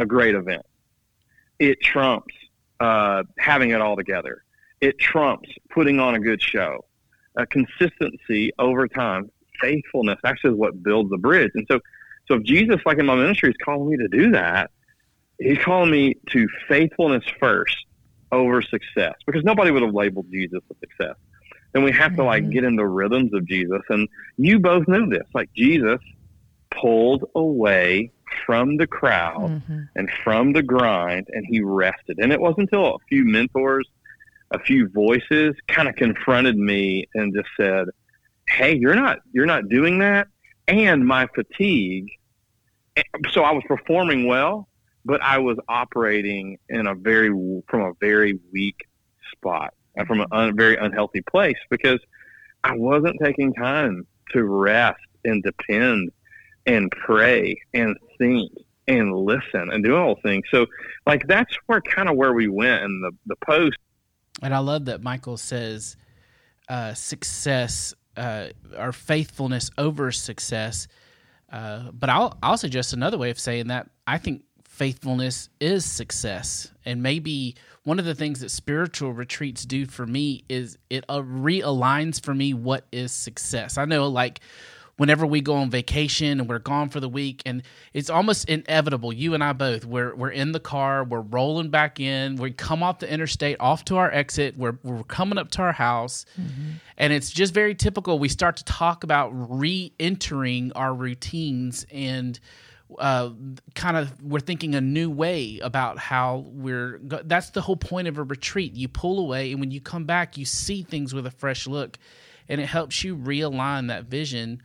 a 0.00 0.06
great 0.06 0.34
event. 0.34 0.62
It 1.58 1.80
trumps 1.80 2.34
uh, 2.80 3.22
having 3.38 3.70
it 3.70 3.80
all 3.80 3.96
together. 3.96 4.42
It 4.80 4.98
trumps 4.98 5.48
putting 5.70 6.00
on 6.00 6.14
a 6.14 6.20
good 6.20 6.40
show. 6.42 6.84
Uh, 7.38 7.44
consistency 7.50 8.50
over 8.58 8.88
time, 8.88 9.30
faithfulness 9.60 10.18
actually 10.24 10.52
is 10.52 10.56
what 10.56 10.82
builds 10.82 11.10
the 11.10 11.18
bridge. 11.18 11.50
And 11.54 11.66
so, 11.70 11.80
so 12.26 12.36
if 12.36 12.42
Jesus, 12.44 12.80
like 12.86 12.98
in 12.98 13.06
my 13.06 13.14
ministry, 13.14 13.50
is 13.50 13.56
calling 13.62 13.90
me 13.90 13.96
to 13.98 14.08
do 14.08 14.30
that, 14.32 14.70
he's 15.38 15.58
calling 15.58 15.90
me 15.90 16.14
to 16.30 16.48
faithfulness 16.68 17.24
first 17.38 17.76
over 18.32 18.62
success 18.62 19.14
because 19.26 19.44
nobody 19.44 19.70
would 19.70 19.82
have 19.82 19.94
labeled 19.94 20.26
Jesus 20.30 20.60
a 20.70 20.74
success. 20.80 21.16
Then 21.72 21.82
we 21.84 21.92
have 21.92 22.16
to 22.16 22.24
like 22.24 22.44
Mhm. 22.44 22.52
get 22.52 22.64
in 22.64 22.76
the 22.76 22.86
rhythms 22.86 23.32
of 23.34 23.44
Jesus. 23.46 23.82
And 23.90 24.08
you 24.38 24.58
both 24.58 24.88
know 24.88 25.08
this. 25.08 25.26
Like 25.34 25.50
Jesus 25.54 26.00
pulled 26.70 27.28
away 27.34 28.12
from 28.46 28.76
the 28.76 28.86
crowd 28.86 29.62
Mhm. 29.68 29.88
and 29.96 30.10
from 30.24 30.52
the 30.52 30.62
grind 30.62 31.28
and 31.32 31.44
he 31.46 31.60
rested. 31.60 32.18
And 32.18 32.32
it 32.32 32.40
wasn't 32.40 32.70
until 32.70 32.94
a 32.94 32.98
few 33.08 33.24
mentors, 33.24 33.88
a 34.50 34.58
few 34.58 34.88
voices 34.88 35.54
kind 35.68 35.88
of 35.88 35.96
confronted 35.96 36.56
me 36.56 37.06
and 37.14 37.34
just 37.34 37.48
said, 37.56 37.88
"Hey, 38.48 38.74
you're 38.74 38.94
not 38.94 39.20
you're 39.32 39.46
not 39.46 39.68
doing 39.68 39.98
that." 39.98 40.28
And 40.68 41.06
my 41.06 41.26
fatigue 41.34 42.10
so 43.30 43.42
I 43.42 43.52
was 43.52 43.62
performing 43.66 44.26
well, 44.26 44.68
but 45.04 45.22
I 45.22 45.38
was 45.38 45.56
operating 45.68 46.58
in 46.68 46.86
a 46.86 46.94
very 46.94 47.30
from 47.68 47.82
a 47.82 47.92
very 48.00 48.38
weak 48.52 48.76
spot 49.32 49.72
and 49.96 50.06
from 50.06 50.20
a 50.20 50.26
un, 50.32 50.56
very 50.56 50.76
unhealthy 50.76 51.22
place 51.22 51.58
because 51.70 52.00
I 52.64 52.76
wasn't 52.76 53.16
taking 53.22 53.54
time 53.54 54.06
to 54.32 54.44
rest 54.44 55.00
and 55.24 55.42
depend 55.42 56.10
and 56.70 56.90
pray 56.90 57.60
and 57.74 57.96
think 58.18 58.52
and 58.86 59.14
listen 59.14 59.70
and 59.70 59.84
do 59.84 59.96
all 59.96 60.16
things. 60.22 60.44
So, 60.50 60.66
like 61.06 61.26
that's 61.26 61.54
where 61.66 61.80
kind 61.80 62.08
of 62.08 62.16
where 62.16 62.32
we 62.32 62.48
went 62.48 62.84
in 62.84 63.00
the 63.02 63.12
the 63.26 63.36
post. 63.44 63.76
And 64.42 64.54
I 64.54 64.58
love 64.58 64.86
that 64.86 65.02
Michael 65.02 65.36
says 65.36 65.96
uh, 66.68 66.94
success 66.94 67.94
uh, 68.16 68.48
faithfulness 68.92 69.70
over 69.78 70.12
success. 70.12 70.88
Uh, 71.50 71.90
but 71.92 72.08
I'll 72.08 72.38
I'll 72.42 72.56
suggest 72.56 72.92
another 72.92 73.18
way 73.18 73.30
of 73.30 73.38
saying 73.38 73.68
that. 73.68 73.90
I 74.06 74.18
think 74.18 74.42
faithfulness 74.64 75.48
is 75.60 75.84
success, 75.84 76.72
and 76.84 77.02
maybe 77.02 77.56
one 77.82 77.98
of 77.98 78.04
the 78.04 78.14
things 78.14 78.40
that 78.40 78.50
spiritual 78.50 79.12
retreats 79.12 79.64
do 79.64 79.86
for 79.86 80.06
me 80.06 80.44
is 80.48 80.78
it 80.90 81.04
uh, 81.08 81.18
realigns 81.18 82.22
for 82.22 82.34
me 82.34 82.54
what 82.54 82.86
is 82.92 83.10
success. 83.10 83.78
I 83.78 83.84
know, 83.84 84.08
like 84.08 84.40
whenever 85.00 85.24
we 85.24 85.40
go 85.40 85.54
on 85.54 85.70
vacation 85.70 86.40
and 86.40 86.46
we're 86.46 86.58
gone 86.58 86.90
for 86.90 87.00
the 87.00 87.08
week 87.08 87.40
and 87.46 87.62
it's 87.94 88.10
almost 88.10 88.46
inevitable 88.50 89.14
you 89.14 89.32
and 89.32 89.42
i 89.42 89.50
both 89.50 89.86
we're, 89.86 90.14
we're 90.14 90.28
in 90.28 90.52
the 90.52 90.60
car 90.60 91.04
we're 91.04 91.22
rolling 91.22 91.70
back 91.70 91.98
in 91.98 92.36
we 92.36 92.50
come 92.50 92.82
off 92.82 92.98
the 92.98 93.10
interstate 93.10 93.56
off 93.60 93.82
to 93.82 93.96
our 93.96 94.12
exit 94.12 94.58
we're, 94.58 94.76
we're 94.82 95.02
coming 95.04 95.38
up 95.38 95.50
to 95.50 95.62
our 95.62 95.72
house 95.72 96.26
and 96.98 97.14
it's 97.14 97.30
just 97.30 97.54
very 97.54 97.74
typical 97.74 98.18
we 98.18 98.28
start 98.28 98.58
to 98.58 98.64
talk 98.64 99.02
about 99.02 99.30
re-entering 99.30 100.70
our 100.72 100.92
routines 100.92 101.86
and 101.90 102.38
uh, 102.98 103.30
kind 103.74 103.96
of 103.96 104.22
we're 104.22 104.38
thinking 104.38 104.74
a 104.74 104.82
new 104.82 105.08
way 105.08 105.60
about 105.62 105.96
how 105.96 106.44
we're 106.48 106.98
go- 106.98 107.22
that's 107.24 107.50
the 107.50 107.62
whole 107.62 107.76
point 107.76 108.08
of 108.08 108.18
a 108.18 108.22
retreat. 108.24 108.74
You 108.74 108.88
pull 108.88 109.20
away 109.20 109.52
and 109.52 109.60
when 109.60 109.70
you 109.70 109.80
come 109.80 110.04
back 110.04 110.36
you 110.36 110.44
see 110.44 110.82
things 110.82 111.14
with 111.14 111.24
a 111.24 111.30
fresh 111.30 111.66
look 111.66 111.98
and 112.50 112.60
it 112.60 112.66
helps 112.66 113.02
you 113.02 113.16
realign 113.16 113.88
that 113.88 114.06
vision 114.06 114.60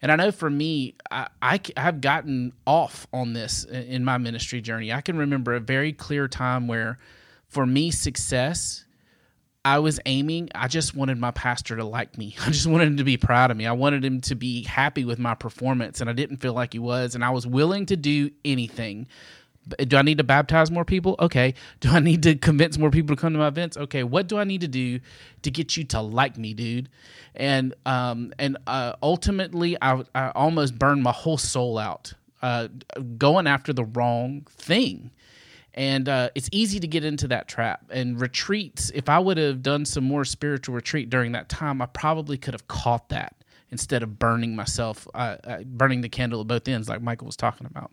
and 0.00 0.12
I 0.12 0.16
know 0.16 0.30
for 0.30 0.48
me, 0.48 0.94
I, 1.10 1.28
I 1.42 1.60
have 1.76 2.00
gotten 2.00 2.52
off 2.66 3.06
on 3.12 3.32
this 3.32 3.64
in 3.64 3.82
in 3.82 4.04
my 4.04 4.18
ministry 4.18 4.60
journey. 4.60 4.92
I 4.92 5.00
can 5.00 5.18
remember 5.18 5.54
a 5.54 5.60
very 5.60 5.92
clear 5.92 6.28
time 6.28 6.68
where, 6.68 6.98
for 7.48 7.66
me, 7.66 7.90
success, 7.90 8.84
I 9.64 9.80
was 9.80 9.98
aiming. 10.06 10.50
I 10.54 10.68
just 10.68 10.94
wanted 10.94 11.18
my 11.18 11.32
pastor 11.32 11.76
to 11.76 11.84
like 11.84 12.16
me. 12.16 12.36
I 12.46 12.50
just 12.50 12.66
wanted 12.66 12.88
him 12.88 12.96
to 12.98 13.04
be 13.04 13.16
proud 13.16 13.50
of 13.50 13.56
me. 13.56 13.66
I 13.66 13.72
wanted 13.72 14.04
him 14.04 14.20
to 14.22 14.34
be 14.34 14.62
happy 14.64 15.04
with 15.04 15.18
my 15.18 15.34
performance, 15.34 16.00
and 16.00 16.08
I 16.08 16.12
didn't 16.12 16.38
feel 16.38 16.54
like 16.54 16.72
he 16.72 16.78
was. 16.78 17.14
And 17.14 17.24
I 17.24 17.30
was 17.30 17.46
willing 17.46 17.86
to 17.86 17.96
do 17.96 18.30
anything. 18.44 19.08
Do 19.76 19.96
I 19.96 20.02
need 20.02 20.18
to 20.18 20.24
baptize 20.24 20.70
more 20.70 20.84
people? 20.84 21.16
Okay. 21.20 21.54
Do 21.80 21.90
I 21.90 22.00
need 22.00 22.22
to 22.24 22.34
convince 22.34 22.78
more 22.78 22.90
people 22.90 23.14
to 23.16 23.20
come 23.20 23.32
to 23.32 23.38
my 23.38 23.48
events? 23.48 23.76
Okay. 23.76 24.02
What 24.04 24.28
do 24.28 24.38
I 24.38 24.44
need 24.44 24.60
to 24.62 24.68
do 24.68 25.00
to 25.42 25.50
get 25.50 25.76
you 25.76 25.84
to 25.84 26.00
like 26.00 26.36
me, 26.38 26.54
dude? 26.54 26.88
And 27.34 27.74
um 27.86 28.32
and 28.38 28.56
uh, 28.66 28.94
ultimately, 29.02 29.76
I 29.80 30.02
I 30.14 30.30
almost 30.30 30.78
burned 30.78 31.02
my 31.02 31.12
whole 31.12 31.38
soul 31.38 31.78
out, 31.78 32.14
uh, 32.42 32.68
going 33.16 33.46
after 33.46 33.72
the 33.72 33.84
wrong 33.84 34.46
thing. 34.50 35.10
And 35.74 36.08
uh, 36.08 36.30
it's 36.34 36.48
easy 36.50 36.80
to 36.80 36.88
get 36.88 37.04
into 37.04 37.28
that 37.28 37.46
trap. 37.46 37.84
And 37.90 38.20
retreats, 38.20 38.90
if 38.94 39.08
I 39.08 39.20
would 39.20 39.36
have 39.36 39.62
done 39.62 39.84
some 39.84 40.02
more 40.02 40.24
spiritual 40.24 40.74
retreat 40.74 41.08
during 41.08 41.32
that 41.32 41.48
time, 41.48 41.80
I 41.80 41.86
probably 41.86 42.36
could 42.36 42.54
have 42.54 42.66
caught 42.66 43.10
that 43.10 43.36
instead 43.70 44.02
of 44.02 44.18
burning 44.18 44.56
myself, 44.56 45.06
uh, 45.14 45.36
uh, 45.44 45.62
burning 45.64 46.00
the 46.00 46.08
candle 46.08 46.40
at 46.40 46.48
both 46.48 46.66
ends, 46.66 46.88
like 46.88 47.00
Michael 47.02 47.26
was 47.26 47.36
talking 47.36 47.66
about. 47.66 47.92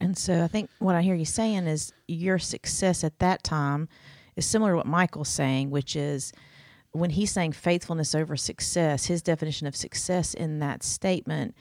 And 0.00 0.16
so 0.16 0.44
I 0.44 0.48
think 0.48 0.70
what 0.78 0.94
I 0.94 1.02
hear 1.02 1.14
you 1.14 1.24
saying 1.24 1.66
is 1.66 1.92
your 2.06 2.38
success 2.38 3.02
at 3.02 3.18
that 3.18 3.42
time 3.42 3.88
is 4.36 4.46
similar 4.46 4.72
to 4.72 4.76
what 4.76 4.86
Michael's 4.86 5.28
saying, 5.28 5.70
which 5.70 5.96
is 5.96 6.32
when 6.92 7.10
he's 7.10 7.32
saying 7.32 7.52
faithfulness 7.52 8.14
over 8.14 8.36
success, 8.36 9.06
his 9.06 9.22
definition 9.22 9.66
of 9.66 9.76
success 9.76 10.34
in 10.34 10.60
that 10.60 10.82
statement 10.82 11.54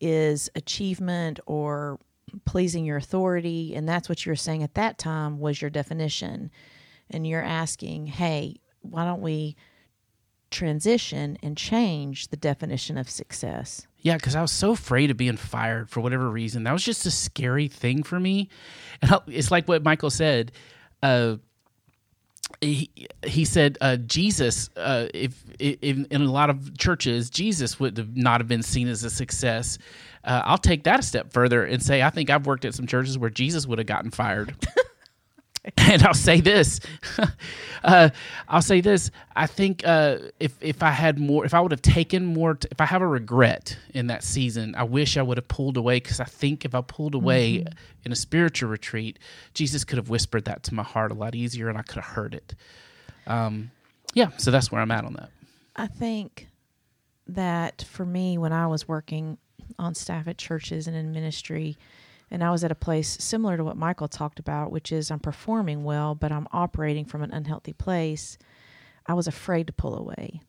is 0.00 0.50
achievement 0.54 1.40
or 1.46 1.98
pleasing 2.44 2.84
your 2.84 2.98
authority. 2.98 3.74
And 3.74 3.88
that's 3.88 4.08
what 4.08 4.24
you 4.24 4.30
were 4.30 4.36
saying 4.36 4.62
at 4.62 4.74
that 4.74 4.98
time 4.98 5.38
was 5.38 5.60
your 5.60 5.70
definition. 5.70 6.50
And 7.10 7.26
you're 7.26 7.42
asking, 7.42 8.06
hey, 8.06 8.56
why 8.82 9.04
don't 9.04 9.22
we 9.22 9.56
transition 10.50 11.38
and 11.42 11.56
change 11.56 12.28
the 12.28 12.36
definition 12.36 12.98
of 12.98 13.10
success? 13.10 13.87
Yeah, 14.00 14.16
because 14.16 14.36
I 14.36 14.42
was 14.42 14.52
so 14.52 14.72
afraid 14.72 15.10
of 15.10 15.16
being 15.16 15.36
fired 15.36 15.90
for 15.90 16.00
whatever 16.00 16.30
reason. 16.30 16.64
That 16.64 16.72
was 16.72 16.84
just 16.84 17.04
a 17.06 17.10
scary 17.10 17.68
thing 17.68 18.02
for 18.02 18.18
me. 18.18 18.48
And 19.02 19.18
it's 19.26 19.50
like 19.50 19.66
what 19.66 19.82
Michael 19.82 20.10
said. 20.10 20.52
Uh, 21.02 21.36
he, 22.60 22.90
he 23.24 23.44
said 23.44 23.76
uh, 23.80 23.96
Jesus, 23.96 24.70
uh, 24.76 25.06
if, 25.12 25.44
if 25.58 25.82
in 25.82 26.22
a 26.22 26.30
lot 26.30 26.50
of 26.50 26.76
churches, 26.78 27.30
Jesus 27.30 27.78
would 27.78 27.98
have 27.98 28.16
not 28.16 28.40
have 28.40 28.48
been 28.48 28.62
seen 28.62 28.88
as 28.88 29.04
a 29.04 29.10
success. 29.10 29.78
Uh, 30.24 30.42
I'll 30.44 30.58
take 30.58 30.84
that 30.84 31.00
a 31.00 31.02
step 31.02 31.32
further 31.32 31.64
and 31.64 31.82
say 31.82 32.02
I 32.02 32.10
think 32.10 32.30
I've 32.30 32.46
worked 32.46 32.64
at 32.64 32.74
some 32.74 32.86
churches 32.86 33.18
where 33.18 33.30
Jesus 33.30 33.66
would 33.66 33.78
have 33.78 33.86
gotten 33.86 34.10
fired. 34.10 34.54
and 35.76 36.02
I'll 36.02 36.14
say 36.14 36.40
this, 36.40 36.80
uh, 37.84 38.10
I'll 38.48 38.62
say 38.62 38.80
this. 38.80 39.10
I 39.34 39.46
think 39.46 39.86
uh, 39.86 40.18
if 40.38 40.56
if 40.60 40.82
I 40.82 40.90
had 40.90 41.18
more, 41.18 41.44
if 41.44 41.54
I 41.54 41.60
would 41.60 41.72
have 41.72 41.82
taken 41.82 42.24
more, 42.24 42.54
t- 42.54 42.68
if 42.70 42.80
I 42.80 42.84
have 42.86 43.02
a 43.02 43.06
regret 43.06 43.76
in 43.92 44.06
that 44.08 44.22
season, 44.22 44.74
I 44.76 44.84
wish 44.84 45.16
I 45.16 45.22
would 45.22 45.36
have 45.36 45.48
pulled 45.48 45.76
away 45.76 45.96
because 45.96 46.20
I 46.20 46.24
think 46.24 46.64
if 46.64 46.74
I 46.74 46.80
pulled 46.80 47.14
away 47.14 47.58
mm-hmm. 47.58 47.72
in 48.04 48.12
a 48.12 48.16
spiritual 48.16 48.70
retreat, 48.70 49.18
Jesus 49.54 49.84
could 49.84 49.98
have 49.98 50.08
whispered 50.08 50.44
that 50.44 50.62
to 50.64 50.74
my 50.74 50.82
heart 50.82 51.10
a 51.10 51.14
lot 51.14 51.34
easier, 51.34 51.68
and 51.68 51.78
I 51.78 51.82
could 51.82 51.96
have 52.02 52.14
heard 52.14 52.34
it. 52.34 52.54
Um, 53.26 53.70
yeah, 54.14 54.30
so 54.38 54.50
that's 54.50 54.72
where 54.72 54.80
I'm 54.80 54.90
at 54.90 55.04
on 55.04 55.14
that. 55.14 55.30
I 55.76 55.86
think 55.86 56.48
that 57.26 57.84
for 57.88 58.06
me, 58.06 58.38
when 58.38 58.52
I 58.52 58.66
was 58.66 58.88
working 58.88 59.38
on 59.78 59.94
staff 59.94 60.26
at 60.26 60.38
churches 60.38 60.86
and 60.86 60.96
in 60.96 61.12
ministry 61.12 61.76
and 62.30 62.44
I 62.44 62.50
was 62.50 62.64
at 62.64 62.72
a 62.72 62.76
place 62.76 63.16
similar 63.20 63.56
to 63.56 63.64
what 63.64 63.76
Michael 63.76 64.08
talked 64.08 64.38
about, 64.38 64.70
which 64.70 64.92
is 64.92 65.10
I'm 65.10 65.20
performing 65.20 65.84
well, 65.84 66.14
but 66.14 66.32
I'm 66.32 66.46
operating 66.52 67.04
from 67.04 67.22
an 67.22 67.30
unhealthy 67.30 67.72
place. 67.72 68.38
I 69.06 69.14
was 69.14 69.26
afraid 69.26 69.66
to 69.68 69.72
pull 69.72 69.96
away 69.96 70.40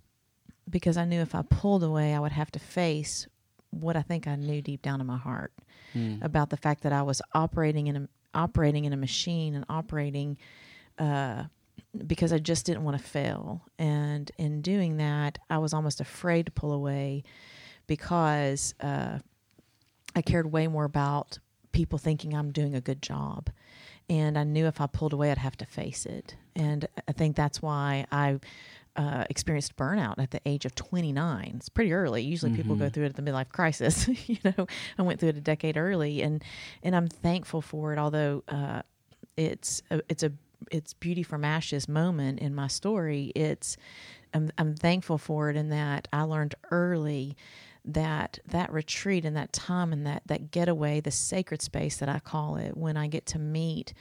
because 0.70 0.98
I 0.98 1.06
knew 1.06 1.22
if 1.22 1.34
I 1.34 1.42
pulled 1.42 1.84
away, 1.84 2.14
I 2.14 2.20
would 2.20 2.34
have 2.34 2.52
to 2.52 2.60
face 2.60 3.28
what 3.72 3.96
I 3.96 4.02
think 4.02 4.28
I 4.28 4.36
knew 4.36 4.62
deep 4.62 4.82
down 4.82 5.00
in 5.00 5.08
my 5.08 5.18
heart 5.18 5.54
mm. 5.96 6.24
about 6.24 6.50
the 6.50 6.58
fact 6.58 6.84
that 6.84 6.94
I 6.94 7.04
was 7.04 7.22
operating 7.34 7.88
in 7.88 7.96
a 7.96 8.10
operating 8.34 8.86
in 8.86 8.94
a 8.94 8.98
machine 8.98 9.56
and 9.56 9.66
operating 9.70 10.38
uh, 11.00 11.46
because 12.06 12.32
I 12.32 12.38
just 12.38 12.66
didn't 12.66 12.84
want 12.84 12.98
to 12.98 13.04
fail. 13.04 13.64
And 13.80 14.32
in 14.38 14.62
doing 14.62 14.98
that, 14.98 15.40
I 15.50 15.58
was 15.58 15.74
almost 15.74 16.00
afraid 16.00 16.46
to 16.46 16.52
pull 16.52 16.72
away 16.72 17.24
because 17.88 18.76
uh, 18.82 19.20
I 20.16 20.22
cared 20.22 20.52
way 20.52 20.68
more 20.68 20.86
about 20.86 21.40
people 21.72 21.98
thinking 21.98 22.34
I'm 22.34 22.52
doing 22.52 22.76
a 22.76 22.82
good 22.82 23.02
job. 23.02 23.50
And 24.10 24.38
I 24.38 24.44
knew 24.44 24.66
if 24.66 24.82
I 24.82 24.88
pulled 24.88 25.14
away, 25.14 25.32
I'd 25.32 25.38
have 25.38 25.58
to 25.58 25.66
face 25.66 26.06
it. 26.06 26.36
And 26.56 26.88
I 27.08 27.12
think 27.12 27.36
that's 27.36 27.62
why 27.62 28.06
I 28.12 28.40
uh, 28.96 29.24
experienced 29.30 29.78
burnout 29.78 30.16
at 30.18 30.32
the 30.32 30.42
age 30.46 30.66
of 30.66 30.74
29. 30.74 31.54
It's 31.56 31.70
pretty 31.70 31.94
early. 31.94 32.24
Usually, 32.24 32.52
mm-hmm. 32.52 32.62
people 32.62 32.76
go 32.76 32.86
mm-hmm. 32.86 32.94
through 32.94 33.06
it 33.06 33.10
at 33.10 33.16
the 33.16 33.22
midlife 33.22 33.50
crisis. 33.50 34.08
you 34.28 34.38
know, 34.44 34.68
I 34.98 35.02
went 35.04 35.20
through 35.20 35.30
it 35.30 35.38
a 35.38 35.42
decade 35.42 35.78
early, 35.78 36.22
and 36.22 36.44
and 36.84 36.96
I'm 36.96 37.08
thankful 37.08 37.62
for 37.62 37.94
it. 37.94 38.00
Although 38.00 38.44
uh, 38.48 38.82
it's 39.38 39.84
a, 39.92 40.02
it's 40.10 40.24
a 40.24 40.32
it's 40.72 40.94
beauty 40.94 41.24
from 41.24 41.46
ashes 41.46 41.88
moment 41.88 42.40
in 42.40 42.54
my 42.54 42.68
story. 42.68 43.32
It's 43.36 43.78
I'm, 44.34 44.52
I'm 44.58 44.76
thankful 44.76 45.18
for 45.18 45.50
it 45.50 45.56
in 45.56 45.70
that 45.70 46.08
I 46.12 46.24
learned 46.24 46.56
early 46.72 47.36
that 47.94 48.40
that 48.48 48.72
retreat 48.72 49.26
and 49.26 49.36
that 49.36 49.54
time 49.54 49.94
and 49.94 50.06
that 50.06 50.24
that 50.26 50.52
getaway, 50.52 51.00
the 51.00 51.12
sacred 51.12 51.62
space 51.62 51.98
that 51.98 52.10
I 52.10 52.20
call 52.20 52.56
it, 52.58 52.76
when 52.78 52.98
I 52.98 53.08
get 53.08 53.26
to 53.28 53.40
meet 53.40 53.94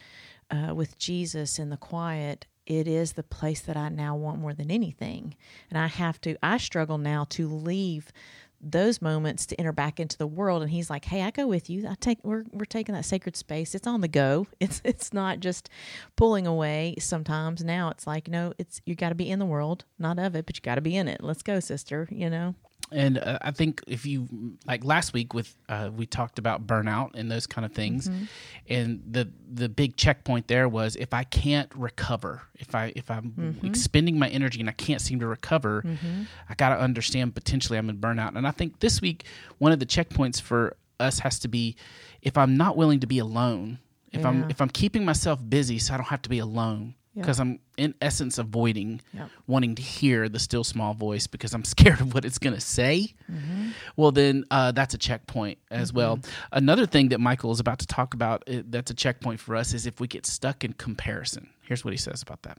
uh, 0.51 0.75
with 0.75 0.99
Jesus 0.99 1.59
in 1.59 1.71
the 1.71 1.77
quiet, 1.77 2.47
it 2.67 2.87
is 2.87 3.13
the 3.13 3.23
place 3.23 3.61
that 3.63 3.77
I 3.77 3.89
now 3.89 4.15
want 4.15 4.41
more 4.41 4.55
than 4.55 4.71
anything. 4.71 5.35
And 5.71 5.79
I 5.79 5.87
have 5.87 6.21
to, 6.23 6.37
I 6.43 6.59
struggle 6.59 6.99
now 6.99 7.25
to 7.31 7.49
leave 7.49 8.13
those 8.61 9.01
moments 9.01 9.47
to 9.47 9.59
enter 9.59 9.73
back 9.73 10.01
into 10.01 10.19
the 10.19 10.27
world. 10.27 10.63
And 10.63 10.71
he's 10.71 10.91
like 10.91 11.05
hey 11.05 11.23
i 11.23 11.31
go 11.31 11.47
with 11.47 11.71
you. 11.71 11.87
I 11.89 11.95
take 11.95 12.19
we're, 12.25 12.45
we're 12.51 12.65
taking 12.65 12.95
that 12.95 13.05
sacred 13.05 13.37
space. 13.37 13.75
It's 13.75 13.87
on 13.87 14.01
the 14.01 14.09
go. 14.09 14.47
It's 14.61 14.83
it's 14.85 15.13
not 15.13 15.41
just 15.41 15.71
pulling 16.17 16.47
away 16.47 16.97
sometimes. 16.99 17.63
Now 17.63 17.91
it's 17.91 18.07
like 18.07 18.29
no 18.29 18.53
it's 18.59 18.81
you 18.85 18.95
got 18.97 19.11
to 19.11 19.15
be 19.15 19.31
in 19.31 19.39
the 19.39 19.47
world 19.47 19.85
not 19.99 20.19
of 20.19 20.35
it 20.35 20.45
but 20.45 20.57
you 20.57 20.63
got 20.63 20.75
to 20.75 20.81
be 20.81 20.97
in 20.97 21.09
it. 21.09 21.23
Let's 21.23 21.43
go 21.43 21.61
sister 21.61 22.09
you 22.11 22.29
know 22.29 22.55
and 22.91 23.19
uh, 23.19 23.39
I 23.43 23.51
think 23.51 23.83
if 23.87 24.07
you 24.07 24.29
like 24.67 24.85
last 24.85 25.13
week 25.13 25.35
with 25.35 25.55
uh, 25.69 25.91
we 25.95 26.07
talked 26.07 26.39
about 26.39 26.67
burnout 26.67 27.11
and 27.15 27.31
those 27.31 27.47
kind 27.47 27.65
of 27.65 27.73
things, 27.73 28.09
mm-hmm. 28.09 28.25
and 28.69 29.03
the 29.09 29.29
the 29.53 29.69
big 29.69 29.97
checkpoint 29.97 30.49
there 30.49 30.69
was 30.69 30.97
if 30.97 31.13
I 31.13 31.25
can't 31.25 31.71
recover, 31.75 32.43
if 32.55 32.75
I 32.75 32.93
if 32.97 33.11
I'm 33.11 33.33
mm-hmm. 33.33 33.67
expending 33.67 34.19
my 34.19 34.29
energy 34.29 34.61
and 34.61 34.69
I 34.69 34.73
can't 34.73 35.01
seem 35.01 35.21
to 35.21 35.27
recover, 35.27 35.83
mm-hmm. 35.83 36.23
I 36.49 36.55
got 36.55 36.71
to 36.71 36.81
understand 36.81 37.35
potentially 37.35 37.79
I'm 37.79 37.91
in 37.91 37.99
burnout. 37.99 38.37
And 38.37 38.47
I 38.47 38.53
think 38.53 38.81
this 38.81 39.01
week 39.01 39.25
one 39.59 39.73
of 39.73 39.79
the 39.79 39.87
checkpoints 39.87 40.41
for 40.41 40.77
us 41.01 41.21
has 41.21 41.39
to 41.41 41.49
be 41.49 41.77
if 42.23 42.37
I'm 42.39 42.57
not 42.57 42.77
willing 42.77 43.01
to 43.01 43.07
be 43.07 43.19
alone, 43.19 43.79
if 44.13 44.23
yeah. 44.23 44.29
I'm 44.29 44.51
if 44.51 44.61
I'm 44.61 44.71
keeping 44.71 45.05
myself 45.05 45.41
busy 45.47 45.79
so 45.79 45.95
I 45.95 45.97
don't 45.99 46.07
have 46.07 46.23
to 46.23 46.31
be 46.31 46.39
alone, 46.39 46.95
because 47.21 47.41
I'm 47.41 47.61
in 47.77 47.95
essence 48.01 48.39
avoiding 48.39 49.01
yep. 49.13 49.31
wanting 49.47 49.75
to 49.77 49.83
hear 49.83 50.29
the 50.29 50.39
still 50.39 50.65
small 50.65 50.95
voice 50.95 51.27
because 51.27 51.55
I'm 51.55 51.65
scared 51.77 52.01
of 52.01 52.15
what 52.15 52.25
it's 52.25 52.39
going 52.39 52.55
to 52.55 52.61
say. 52.61 53.15
Mm-hmm. 53.31 53.71
Well, 53.97 54.13
then 54.13 54.45
uh, 54.51 54.73
that's 54.73 54.95
a 54.95 54.99
checkpoint 54.99 55.59
as 55.71 55.89
mm-hmm. 55.89 55.99
well. 55.99 56.21
Another 56.53 56.87
thing 56.87 57.09
that 57.11 57.21
Michael 57.21 57.53
is 57.53 57.61
about 57.61 57.79
to 57.81 57.87
talk 57.87 58.15
about 58.15 58.43
uh, 58.49 58.63
that's 58.67 58.91
a 58.91 58.95
checkpoint 58.95 59.41
for 59.41 59.57
us 59.57 59.75
is 59.75 59.87
if 59.87 60.01
we 60.01 60.07
get 60.07 60.27
stuck 60.27 60.65
in 60.65 60.73
comparison. 60.73 61.51
Here's 61.63 61.85
what 61.85 61.93
he 61.93 61.99
says 61.99 62.23
about 62.23 62.43
that. 62.43 62.59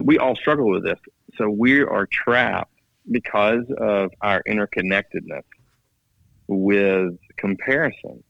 We 0.00 0.18
all 0.18 0.36
struggle 0.36 0.70
with 0.70 0.84
this. 0.84 0.98
So 1.36 1.48
we 1.48 1.80
are 1.82 2.06
trapped 2.06 2.72
because 3.10 3.64
of 3.78 4.10
our 4.20 4.42
interconnectedness 4.48 5.42
with 6.48 7.16
comparison. 7.36 8.22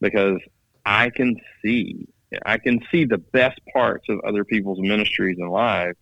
Because 0.00 0.38
I 0.84 1.10
can 1.10 1.40
see 1.62 2.08
I 2.44 2.58
can 2.58 2.80
see 2.90 3.04
the 3.04 3.18
best 3.18 3.60
parts 3.72 4.08
of 4.08 4.20
other 4.26 4.44
people's 4.44 4.80
ministries 4.80 5.38
and 5.38 5.50
lives 5.50 5.96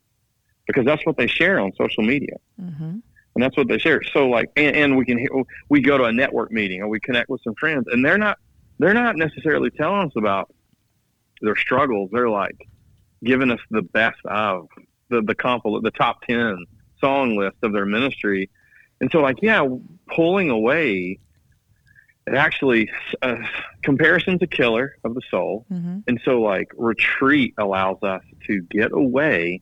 because 0.67 0.85
that's 0.85 1.05
what 1.05 1.17
they 1.17 1.27
share 1.27 1.61
on 1.61 1.73
social 1.77 2.03
media. 2.03 2.37
Mm-hmm. 2.61 2.99
And 3.35 3.43
that's 3.43 3.57
what 3.57 3.69
they 3.69 3.79
share. 3.79 4.03
So 4.13 4.29
like, 4.29 4.51
and, 4.57 4.77
and 4.77 4.97
we 4.97 5.05
can, 5.05 5.27
we 5.69 5.81
go 5.81 5.99
to 5.99 6.05
a 6.05 6.13
network 6.13 6.53
meeting 6.53 6.83
or 6.83 6.89
we 6.89 7.01
connect 7.01 7.29
with 7.29 7.43
some 7.43 7.55
friends 7.55 7.87
and 7.91 8.05
they're 8.05 8.19
not, 8.19 8.39
they're 8.79 8.95
not 8.95 9.17
necessarily 9.17 9.71
telling 9.71 10.07
us 10.07 10.13
about 10.17 10.53
their 11.41 11.57
struggles. 11.57 12.11
They're 12.13 12.29
like 12.29 12.69
giving 13.25 13.51
us 13.51 13.61
the 13.71 13.83
best 13.83 14.19
of 14.25 14.69
the, 15.09 15.23
the 15.23 15.35
comp, 15.35 15.65
the 15.65 15.93
top 15.93 16.23
10 16.23 16.65
song 17.01 17.37
list 17.37 17.57
of 17.63 17.73
their 17.73 17.87
ministry. 17.87 18.51
And 19.01 19.11
so 19.11 19.21
like, 19.21 19.39
yeah, 19.43 19.67
pulling 20.09 20.51
away 20.51 21.19
it 22.27 22.35
actually 22.35 22.91
uh, 23.23 23.37
comparison's 23.83 24.43
a 24.43 24.47
killer 24.47 24.97
of 25.05 25.15
the 25.15 25.23
soul 25.31 25.67
mm-hmm. 25.73 25.99
and 26.07 26.21
so 26.25 26.41
like 26.41 26.71
retreat 26.77 27.55
allows 27.59 27.99
us 28.03 28.23
to 28.47 28.63
get 28.71 28.93
away 28.93 29.61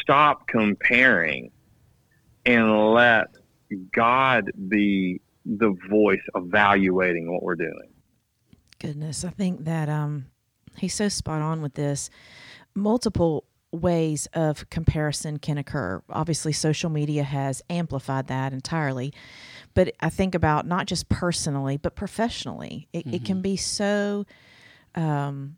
stop 0.00 0.46
comparing 0.46 1.50
and 2.44 2.92
let 2.92 3.28
god 3.92 4.50
be 4.68 5.20
the 5.44 5.74
voice 5.88 6.20
evaluating 6.34 7.32
what 7.32 7.42
we're 7.42 7.56
doing 7.56 7.90
goodness 8.78 9.24
i 9.24 9.30
think 9.30 9.64
that 9.64 9.88
um 9.88 10.26
he's 10.76 10.94
so 10.94 11.08
spot 11.08 11.40
on 11.40 11.62
with 11.62 11.74
this 11.74 12.10
multiple 12.74 13.44
ways 13.72 14.28
of 14.34 14.68
comparison 14.68 15.38
can 15.38 15.56
occur 15.56 16.02
obviously 16.10 16.52
social 16.52 16.90
media 16.90 17.22
has 17.22 17.62
amplified 17.70 18.26
that 18.26 18.52
entirely 18.52 19.12
but 19.74 19.94
I 20.00 20.10
think 20.10 20.34
about 20.34 20.66
not 20.66 20.86
just 20.86 21.08
personally, 21.08 21.76
but 21.76 21.94
professionally. 21.94 22.88
It, 22.92 23.06
mm-hmm. 23.06 23.14
it 23.14 23.24
can 23.24 23.36
mm-hmm. 23.36 23.42
be 23.42 23.56
so 23.56 24.26
um, 24.94 25.56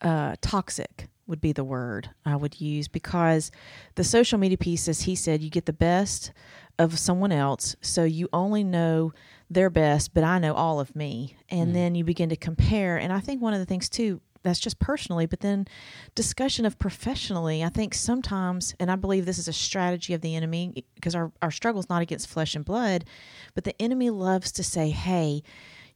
uh, 0.00 0.36
toxic 0.40 1.08
would 1.26 1.40
be 1.40 1.52
the 1.52 1.64
word 1.64 2.10
I 2.24 2.36
would 2.36 2.60
use 2.60 2.88
because 2.88 3.50
the 3.94 4.04
social 4.04 4.38
media 4.38 4.58
piece, 4.58 4.88
as 4.88 5.02
he 5.02 5.14
said, 5.14 5.42
you 5.42 5.50
get 5.50 5.66
the 5.66 5.72
best 5.72 6.32
of 6.78 6.98
someone 6.98 7.30
else, 7.30 7.76
so 7.80 8.04
you 8.04 8.28
only 8.32 8.64
know 8.64 9.12
their 9.48 9.70
best, 9.70 10.14
but 10.14 10.24
I 10.24 10.38
know 10.38 10.54
all 10.54 10.80
of 10.80 10.96
me, 10.96 11.36
and 11.48 11.70
mm. 11.70 11.74
then 11.74 11.94
you 11.94 12.04
begin 12.04 12.30
to 12.30 12.36
compare. 12.36 12.96
And 12.96 13.12
I 13.12 13.20
think 13.20 13.42
one 13.42 13.52
of 13.52 13.58
the 13.58 13.66
things 13.66 13.88
too 13.88 14.20
that's 14.42 14.60
just 14.60 14.78
personally 14.78 15.26
but 15.26 15.40
then 15.40 15.66
discussion 16.14 16.64
of 16.64 16.78
professionally 16.78 17.62
i 17.62 17.68
think 17.68 17.94
sometimes 17.94 18.74
and 18.80 18.90
i 18.90 18.96
believe 18.96 19.26
this 19.26 19.38
is 19.38 19.48
a 19.48 19.52
strategy 19.52 20.14
of 20.14 20.20
the 20.20 20.34
enemy 20.34 20.84
because 20.94 21.14
our, 21.14 21.32
our 21.42 21.50
struggle 21.50 21.80
is 21.80 21.88
not 21.88 22.02
against 22.02 22.28
flesh 22.28 22.54
and 22.54 22.64
blood 22.64 23.04
but 23.54 23.64
the 23.64 23.80
enemy 23.82 24.10
loves 24.10 24.52
to 24.52 24.62
say 24.62 24.90
hey 24.90 25.42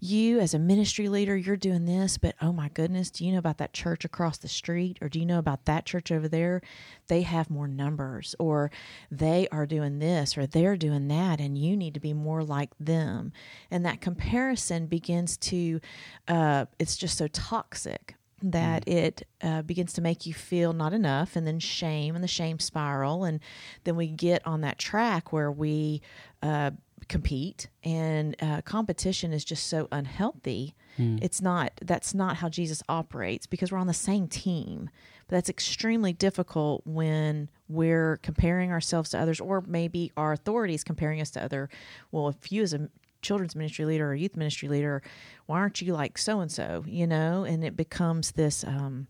you 0.04 0.38
as 0.38 0.52
a 0.52 0.58
ministry 0.58 1.08
leader 1.08 1.34
you're 1.34 1.56
doing 1.56 1.86
this 1.86 2.18
but 2.18 2.34
oh 2.42 2.52
my 2.52 2.68
goodness 2.68 3.10
do 3.10 3.24
you 3.24 3.32
know 3.32 3.38
about 3.38 3.56
that 3.56 3.72
church 3.72 4.04
across 4.04 4.36
the 4.36 4.48
street 4.48 4.98
or 5.00 5.08
do 5.08 5.18
you 5.18 5.24
know 5.24 5.38
about 5.38 5.64
that 5.64 5.86
church 5.86 6.12
over 6.12 6.28
there? 6.28 6.60
They 7.08 7.22
have 7.22 7.48
more 7.50 7.68
numbers 7.68 8.34
or 8.38 8.70
they 9.10 9.48
are 9.50 9.64
doing 9.66 9.98
this 9.98 10.36
or 10.36 10.46
they're 10.46 10.76
doing 10.76 11.08
that 11.08 11.40
and 11.40 11.56
you 11.56 11.76
need 11.76 11.94
to 11.94 12.00
be 12.00 12.12
more 12.12 12.44
like 12.44 12.70
them. 12.78 13.32
And 13.70 13.84
that 13.86 14.00
comparison 14.00 14.86
begins 14.86 15.36
to 15.38 15.80
uh, 16.28 16.66
it's 16.78 16.96
just 16.96 17.16
so 17.16 17.28
toxic 17.28 18.16
that 18.50 18.84
mm. 18.84 18.92
it 18.92 19.26
uh, 19.42 19.62
begins 19.62 19.92
to 19.94 20.02
make 20.02 20.26
you 20.26 20.34
feel 20.34 20.72
not 20.72 20.92
enough 20.92 21.34
and 21.34 21.46
then 21.46 21.58
shame 21.58 22.14
and 22.14 22.22
the 22.22 22.28
shame 22.28 22.58
spiral. 22.58 23.24
And 23.24 23.40
then 23.84 23.96
we 23.96 24.06
get 24.08 24.46
on 24.46 24.60
that 24.60 24.78
track 24.78 25.32
where 25.32 25.50
we 25.50 26.02
uh, 26.42 26.72
compete 27.08 27.68
and 27.82 28.36
uh, 28.40 28.60
competition 28.62 29.32
is 29.32 29.44
just 29.44 29.66
so 29.66 29.88
unhealthy. 29.90 30.74
It's 31.22 31.40
not 31.40 31.72
that's 31.82 32.14
not 32.14 32.36
how 32.36 32.48
jesus 32.48 32.82
operates 32.88 33.46
because 33.46 33.72
we're 33.72 33.78
on 33.78 33.86
the 33.86 33.94
same 33.94 34.28
team. 34.28 34.90
But 35.26 35.36
that's 35.36 35.48
extremely 35.48 36.12
difficult 36.12 36.82
when 36.84 37.48
we're 37.66 38.18
comparing 38.18 38.70
ourselves 38.70 39.10
to 39.10 39.18
others 39.18 39.40
or 39.40 39.62
maybe 39.66 40.12
our 40.16 40.32
authorities 40.32 40.84
comparing 40.84 41.20
us 41.20 41.30
to 41.32 41.42
other. 41.42 41.68
Well 42.12 42.28
if 42.28 42.52
you 42.52 42.62
as 42.62 42.74
a 42.74 42.88
children's 43.24 43.56
ministry 43.56 43.84
leader 43.84 44.08
or 44.08 44.14
youth 44.14 44.36
ministry 44.36 44.68
leader 44.68 45.02
why 45.46 45.58
aren't 45.58 45.80
you 45.82 45.92
like 45.92 46.16
so 46.16 46.40
and 46.40 46.52
so 46.52 46.84
you 46.86 47.06
know 47.06 47.44
and 47.44 47.64
it 47.64 47.76
becomes 47.76 48.32
this 48.32 48.62
um, 48.64 49.08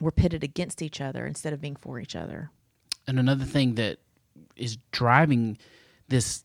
we're 0.00 0.10
pitted 0.10 0.44
against 0.44 0.82
each 0.82 1.00
other 1.00 1.26
instead 1.26 1.52
of 1.52 1.60
being 1.60 1.76
for 1.76 1.98
each 1.98 2.14
other. 2.14 2.50
And 3.06 3.18
another 3.18 3.44
thing 3.44 3.74
that 3.76 3.98
is 4.56 4.78
driving 4.92 5.58
this 6.08 6.44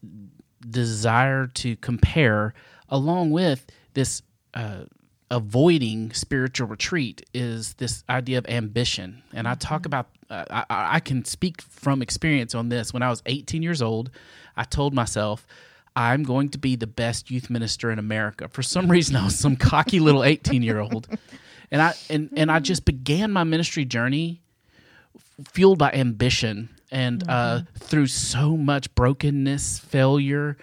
desire 0.67 1.47
to 1.47 1.75
compare 1.77 2.53
along 2.89 3.31
with 3.31 3.65
this 3.93 4.21
uh, 4.53 4.85
avoiding 5.29 6.11
spiritual 6.13 6.67
retreat 6.67 7.25
is 7.33 7.73
this 7.75 8.03
idea 8.09 8.37
of 8.37 8.45
ambition. 8.47 9.23
And 9.33 9.47
i 9.47 9.55
talk 9.55 9.85
about 9.85 10.09
uh, 10.29 10.45
I, 10.49 10.65
I 10.95 10.99
can 10.99 11.25
speak 11.25 11.61
from 11.61 12.01
experience 12.01 12.55
on 12.55 12.69
this. 12.69 12.93
When 12.93 13.03
i 13.03 13.09
was 13.09 13.21
18 13.25 13.61
years 13.61 13.81
old 13.81 14.09
i 14.55 14.63
told 14.63 14.93
myself 14.93 15.45
i'm 15.95 16.23
going 16.23 16.49
to 16.49 16.57
be 16.57 16.75
the 16.75 16.87
best 16.87 17.29
youth 17.31 17.49
minister 17.49 17.91
in 17.91 17.99
america. 17.99 18.47
For 18.47 18.63
some 18.63 18.89
reason 18.89 19.15
i 19.15 19.23
was 19.23 19.37
some 19.37 19.55
cocky 19.55 19.99
little 19.99 20.23
18 20.23 20.63
year 20.63 20.79
old 20.79 21.07
and 21.71 21.81
i 21.81 21.93
and, 22.09 22.29
and 22.35 22.51
i 22.51 22.59
just 22.59 22.85
began 22.85 23.31
my 23.31 23.43
ministry 23.43 23.85
journey 23.85 24.41
fueled 25.51 25.79
by 25.79 25.91
ambition 25.91 26.69
and 26.91 27.27
uh, 27.27 27.61
through 27.79 28.05
so 28.07 28.55
much 28.55 28.93
brokenness, 28.93 29.79
failure, 29.79 30.57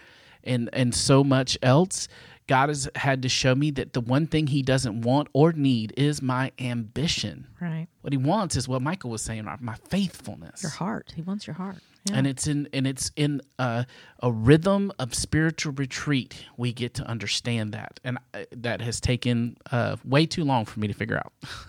and 0.44 0.70
and 0.72 0.94
so 0.94 1.24
much 1.24 1.58
else, 1.60 2.06
God 2.46 2.68
has 2.68 2.88
had 2.94 3.22
to 3.22 3.28
show 3.28 3.54
me 3.54 3.72
that 3.72 3.94
the 3.94 4.00
one 4.00 4.28
thing 4.28 4.46
He 4.46 4.62
doesn't 4.62 5.02
want 5.02 5.28
or 5.32 5.52
need 5.52 5.92
is 5.96 6.22
my 6.22 6.52
ambition. 6.60 7.48
right. 7.60 7.88
What 8.02 8.12
He 8.12 8.16
wants 8.16 8.54
is 8.56 8.68
what 8.68 8.80
Michael 8.80 9.10
was 9.10 9.22
saying, 9.22 9.44
my 9.60 9.74
faithfulness. 9.88 10.62
your 10.62 10.70
heart. 10.70 11.12
He 11.16 11.22
wants 11.22 11.46
your 11.48 11.54
heart 11.54 11.78
yeah. 12.04 12.16
And 12.16 12.26
it's 12.26 12.46
in 12.46 12.66
and 12.72 12.86
it's 12.86 13.10
in 13.14 13.42
uh, 13.58 13.84
a 14.22 14.32
rhythm 14.32 14.90
of 14.98 15.14
spiritual 15.14 15.74
retreat. 15.74 16.44
We 16.56 16.72
get 16.72 16.94
to 16.94 17.04
understand 17.04 17.72
that, 17.72 18.00
and 18.02 18.16
uh, 18.32 18.44
that 18.52 18.80
has 18.80 19.00
taken 19.00 19.56
uh, 19.70 19.96
way 20.04 20.24
too 20.24 20.44
long 20.44 20.64
for 20.64 20.80
me 20.80 20.86
to 20.88 20.94
figure 20.94 21.18
out. 21.18 21.32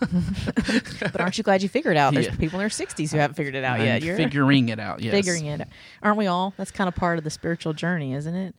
but 1.00 1.20
aren't 1.20 1.36
you 1.38 1.44
glad 1.44 1.62
you 1.62 1.68
figured 1.68 1.96
it 1.96 1.98
out 1.98 2.14
there's 2.14 2.26
Yeah. 2.26 2.36
people 2.36 2.58
in 2.58 2.62
their 2.62 2.68
60s 2.68 3.12
who 3.12 3.18
haven't 3.18 3.34
figured 3.34 3.54
it 3.54 3.64
out 3.64 3.80
I'm 3.80 3.86
yet 3.86 4.02
you're 4.02 4.16
figuring 4.16 4.68
it 4.70 4.78
out. 4.80 5.00
Yes, 5.02 5.12
figuring 5.12 5.46
it 5.46 5.60
out. 5.60 5.68
Aren't 6.02 6.18
we 6.18 6.26
all? 6.26 6.54
That's 6.56 6.70
kind 6.70 6.88
of 6.88 6.94
part 6.94 7.18
of 7.18 7.24
the 7.24 7.30
spiritual 7.30 7.72
journey, 7.74 8.14
isn't 8.14 8.34
it? 8.34 8.54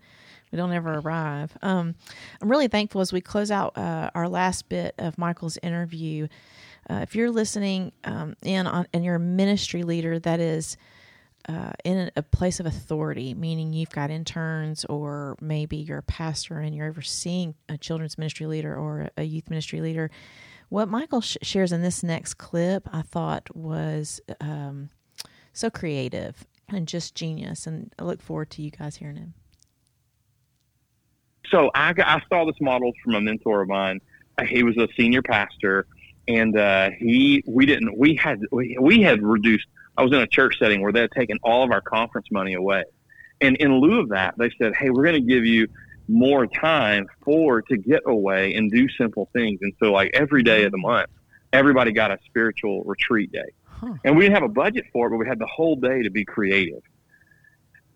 We 0.52 0.58
don't 0.58 0.72
ever 0.72 1.00
arrive. 1.00 1.58
Um, 1.64 1.96
I'm 2.40 2.50
really 2.50 2.68
thankful 2.68 3.02
as 3.02 3.12
we 3.12 3.22
close 3.22 3.50
out 3.50 3.76
uh, 3.76 4.12
our 4.14 4.30
last 4.30 4.70
bit 4.70 4.94
of 5.00 5.18
Michael's 5.18 5.58
interview. 5.64 6.28
Uh, 6.88 7.00
if 7.02 7.16
you're 7.16 7.32
listening 7.32 7.92
um, 8.04 8.36
in 8.44 8.68
on, 8.68 8.86
and 8.94 9.04
you're 9.04 9.16
a 9.16 9.20
ministry 9.20 9.82
leader 9.82 10.20
that 10.20 10.40
is 10.40 10.78
uh, 11.49 11.71
in 11.84 12.12
a 12.15 12.23
place 12.23 12.60
of 12.60 12.65
authority, 12.65 13.34
meaning 13.34 13.73
you've 13.73 13.89
got 13.89 14.10
interns, 14.10 14.86
or 14.86 15.36
maybe 15.41 15.77
you're 15.77 15.99
a 15.99 16.03
pastor 16.03 16.60
and 16.60 16.75
you're 16.75 16.88
overseeing 16.88 17.56
a 17.69 17.77
children's 17.77 18.17
ministry 18.17 18.45
leader 18.45 18.75
or 18.75 19.10
a 19.17 19.23
youth 19.23 19.49
ministry 19.49 19.82
leader. 19.82 20.10
What 20.69 20.89
Michael 20.89 21.21
sh- 21.21 21.38
shares 21.41 21.71
in 21.71 21.82
this 21.82 22.03
next 22.03 22.36
clip, 22.36 22.88
I 22.91 23.01
thought 23.03 23.56
was 23.56 24.21
um, 24.41 24.89
so 25.51 25.69
creative 25.69 26.45
and 26.69 26.88
just 26.88 27.13
genius. 27.15 27.67
And 27.67 27.93
I 27.99 28.03
look 28.03 28.21
forward 28.21 28.49
to 28.51 28.62
you 28.62 28.71
guys 28.71 28.95
hearing 28.95 29.17
him. 29.17 29.34
so 31.51 31.69
I, 31.75 31.93
I 31.97 32.21
saw 32.29 32.45
this 32.45 32.56
model 32.62 32.91
from 33.03 33.15
a 33.15 33.21
mentor 33.21 33.62
of 33.62 33.67
mine. 33.69 33.99
Uh, 34.38 34.45
He 34.45 34.63
was 34.63 34.77
a 34.77 34.88
senior 34.97 35.21
pastor, 35.21 35.86
and 36.27 36.58
uh, 36.58 36.89
he 36.97 37.43
we 37.45 37.65
didn't 37.65 37.97
we 37.97 38.15
had 38.15 38.41
we, 38.51 38.77
we 38.79 39.01
had 39.01 39.21
reduced. 39.21 39.67
I 39.97 40.03
was 40.03 40.12
in 40.12 40.19
a 40.19 40.27
church 40.27 40.58
setting 40.60 40.82
where 40.82 40.91
they 40.91 41.01
had 41.01 41.12
taken 41.12 41.38
all 41.43 41.63
of 41.63 41.71
our 41.71 41.82
conference 41.82 42.27
money 42.32 42.53
away, 42.53 42.84
and 43.41 43.56
in 43.58 43.79
lieu 43.79 43.99
of 43.99 44.10
that, 44.10 44.36
they 44.38 44.49
said, 44.62 44.75
"Hey, 44.75 44.89
we're 44.89 45.03
going 45.03 45.21
to 45.21 45.27
give 45.34 45.45
you 45.45 45.67
more 46.08 46.45
time 46.47 47.08
for 47.23 47.62
to 47.63 47.77
get 47.77 48.01
away 48.06 48.56
and 48.56 48.71
do 48.71 48.88
simple 48.97 49.29
things." 49.34 49.60
And 49.62 49.73
so, 49.79 49.91
like 49.91 50.12
every 50.13 50.43
day 50.43 50.63
of 50.63 50.71
the 50.71 50.77
month, 50.77 51.10
everybody 51.51 51.91
got 51.91 52.12
a 52.12 52.17
spiritual 52.25 52.84
retreat 52.84 53.32
day, 53.32 53.51
Huh. 53.67 53.93
and 54.03 54.17
we 54.17 54.23
didn't 54.23 54.36
have 54.36 54.43
a 54.43 54.53
budget 54.53 54.86
for 54.91 55.08
it, 55.08 55.10
but 55.12 55.17
we 55.17 55.27
had 55.27 55.39
the 55.39 55.47
whole 55.47 55.75
day 55.75 56.01
to 56.03 56.10
be 56.10 56.25
creative. 56.25 56.82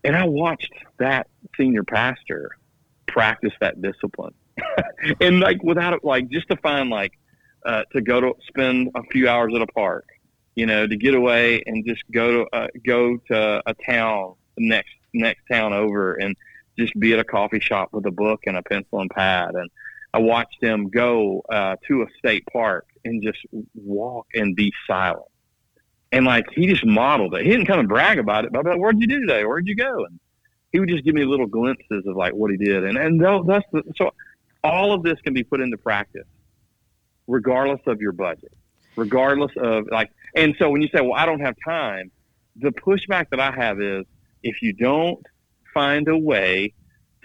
And 0.03 0.15
I 0.15 0.25
watched 0.25 0.71
that 0.99 1.27
senior 1.57 1.83
pastor 1.83 2.51
practice 3.07 3.53
that 3.61 3.81
discipline 3.81 4.33
and 5.21 5.39
like 5.39 5.63
without 5.63 5.93
it 5.93 6.03
like 6.03 6.29
just 6.29 6.47
to 6.49 6.55
find 6.57 6.89
like 6.89 7.13
uh, 7.65 7.83
to 7.93 8.01
go 8.01 8.19
to 8.21 8.33
spend 8.47 8.91
a 8.95 9.01
few 9.11 9.27
hours 9.27 9.53
at 9.55 9.61
a 9.61 9.67
park 9.67 10.05
you 10.57 10.65
know 10.65 10.87
to 10.87 10.97
get 10.97 11.13
away 11.13 11.61
and 11.67 11.85
just 11.85 12.03
go 12.11 12.31
to 12.31 12.45
uh, 12.51 12.67
go 12.85 13.15
to 13.27 13.61
a 13.65 13.73
town 13.87 14.33
next 14.57 14.89
next 15.13 15.41
town 15.49 15.71
over 15.71 16.15
and 16.15 16.35
just 16.77 16.99
be 16.99 17.13
at 17.13 17.19
a 17.19 17.23
coffee 17.23 17.59
shop 17.59 17.89
with 17.93 18.05
a 18.07 18.11
book 18.11 18.41
and 18.45 18.57
a 18.57 18.63
pencil 18.63 18.99
and 18.99 19.09
pad. 19.09 19.51
And 19.53 19.69
i 20.13 20.19
watched 20.19 20.61
him 20.61 20.89
go 20.89 21.43
uh, 21.49 21.75
to 21.87 22.01
a 22.01 22.05
state 22.17 22.43
park 22.51 22.87
and 23.05 23.21
just 23.23 23.39
walk 23.75 24.27
and 24.33 24.55
be 24.55 24.73
silent. 24.87 25.25
And 26.11 26.25
like 26.25 26.45
he 26.53 26.65
just 26.65 26.85
modeled 26.85 27.35
it. 27.35 27.45
He 27.45 27.51
didn't 27.51 27.67
come 27.67 27.79
and 27.79 27.87
brag 27.87 28.17
about 28.17 28.45
it 28.45 28.51
but 28.51 28.65
like, 28.65 28.79
where'd 28.79 28.99
you 28.99 29.07
do 29.07 29.21
today? 29.21 29.45
Where'd 29.45 29.67
you 29.67 29.75
go? 29.75 30.05
And 30.05 30.19
he 30.71 30.79
would 30.79 30.89
just 30.89 31.03
give 31.03 31.13
me 31.13 31.23
little 31.23 31.47
glimpses 31.47 32.03
of 32.07 32.15
like 32.15 32.33
what 32.33 32.49
he 32.49 32.57
did, 32.57 32.83
and 32.83 32.97
and 32.97 33.21
that's 33.47 33.65
the, 33.71 33.83
so 33.95 34.11
all 34.63 34.91
of 34.91 35.01
this 35.01 35.19
can 35.21 35.33
be 35.33 35.43
put 35.43 35.61
into 35.61 35.77
practice, 35.77 36.27
regardless 37.25 37.79
of 37.85 38.01
your 38.01 38.11
budget, 38.11 38.51
regardless 38.97 39.51
of 39.57 39.87
like. 39.91 40.09
And 40.35 40.55
so 40.59 40.69
when 40.69 40.81
you 40.81 40.89
say, 40.89 41.01
"Well, 41.01 41.13
I 41.13 41.25
don't 41.25 41.39
have 41.41 41.55
time," 41.63 42.11
the 42.57 42.71
pushback 42.71 43.29
that 43.29 43.39
I 43.39 43.51
have 43.51 43.79
is, 43.81 44.05
if 44.43 44.61
you 44.61 44.73
don't 44.73 45.25
find 45.73 46.07
a 46.07 46.17
way 46.17 46.73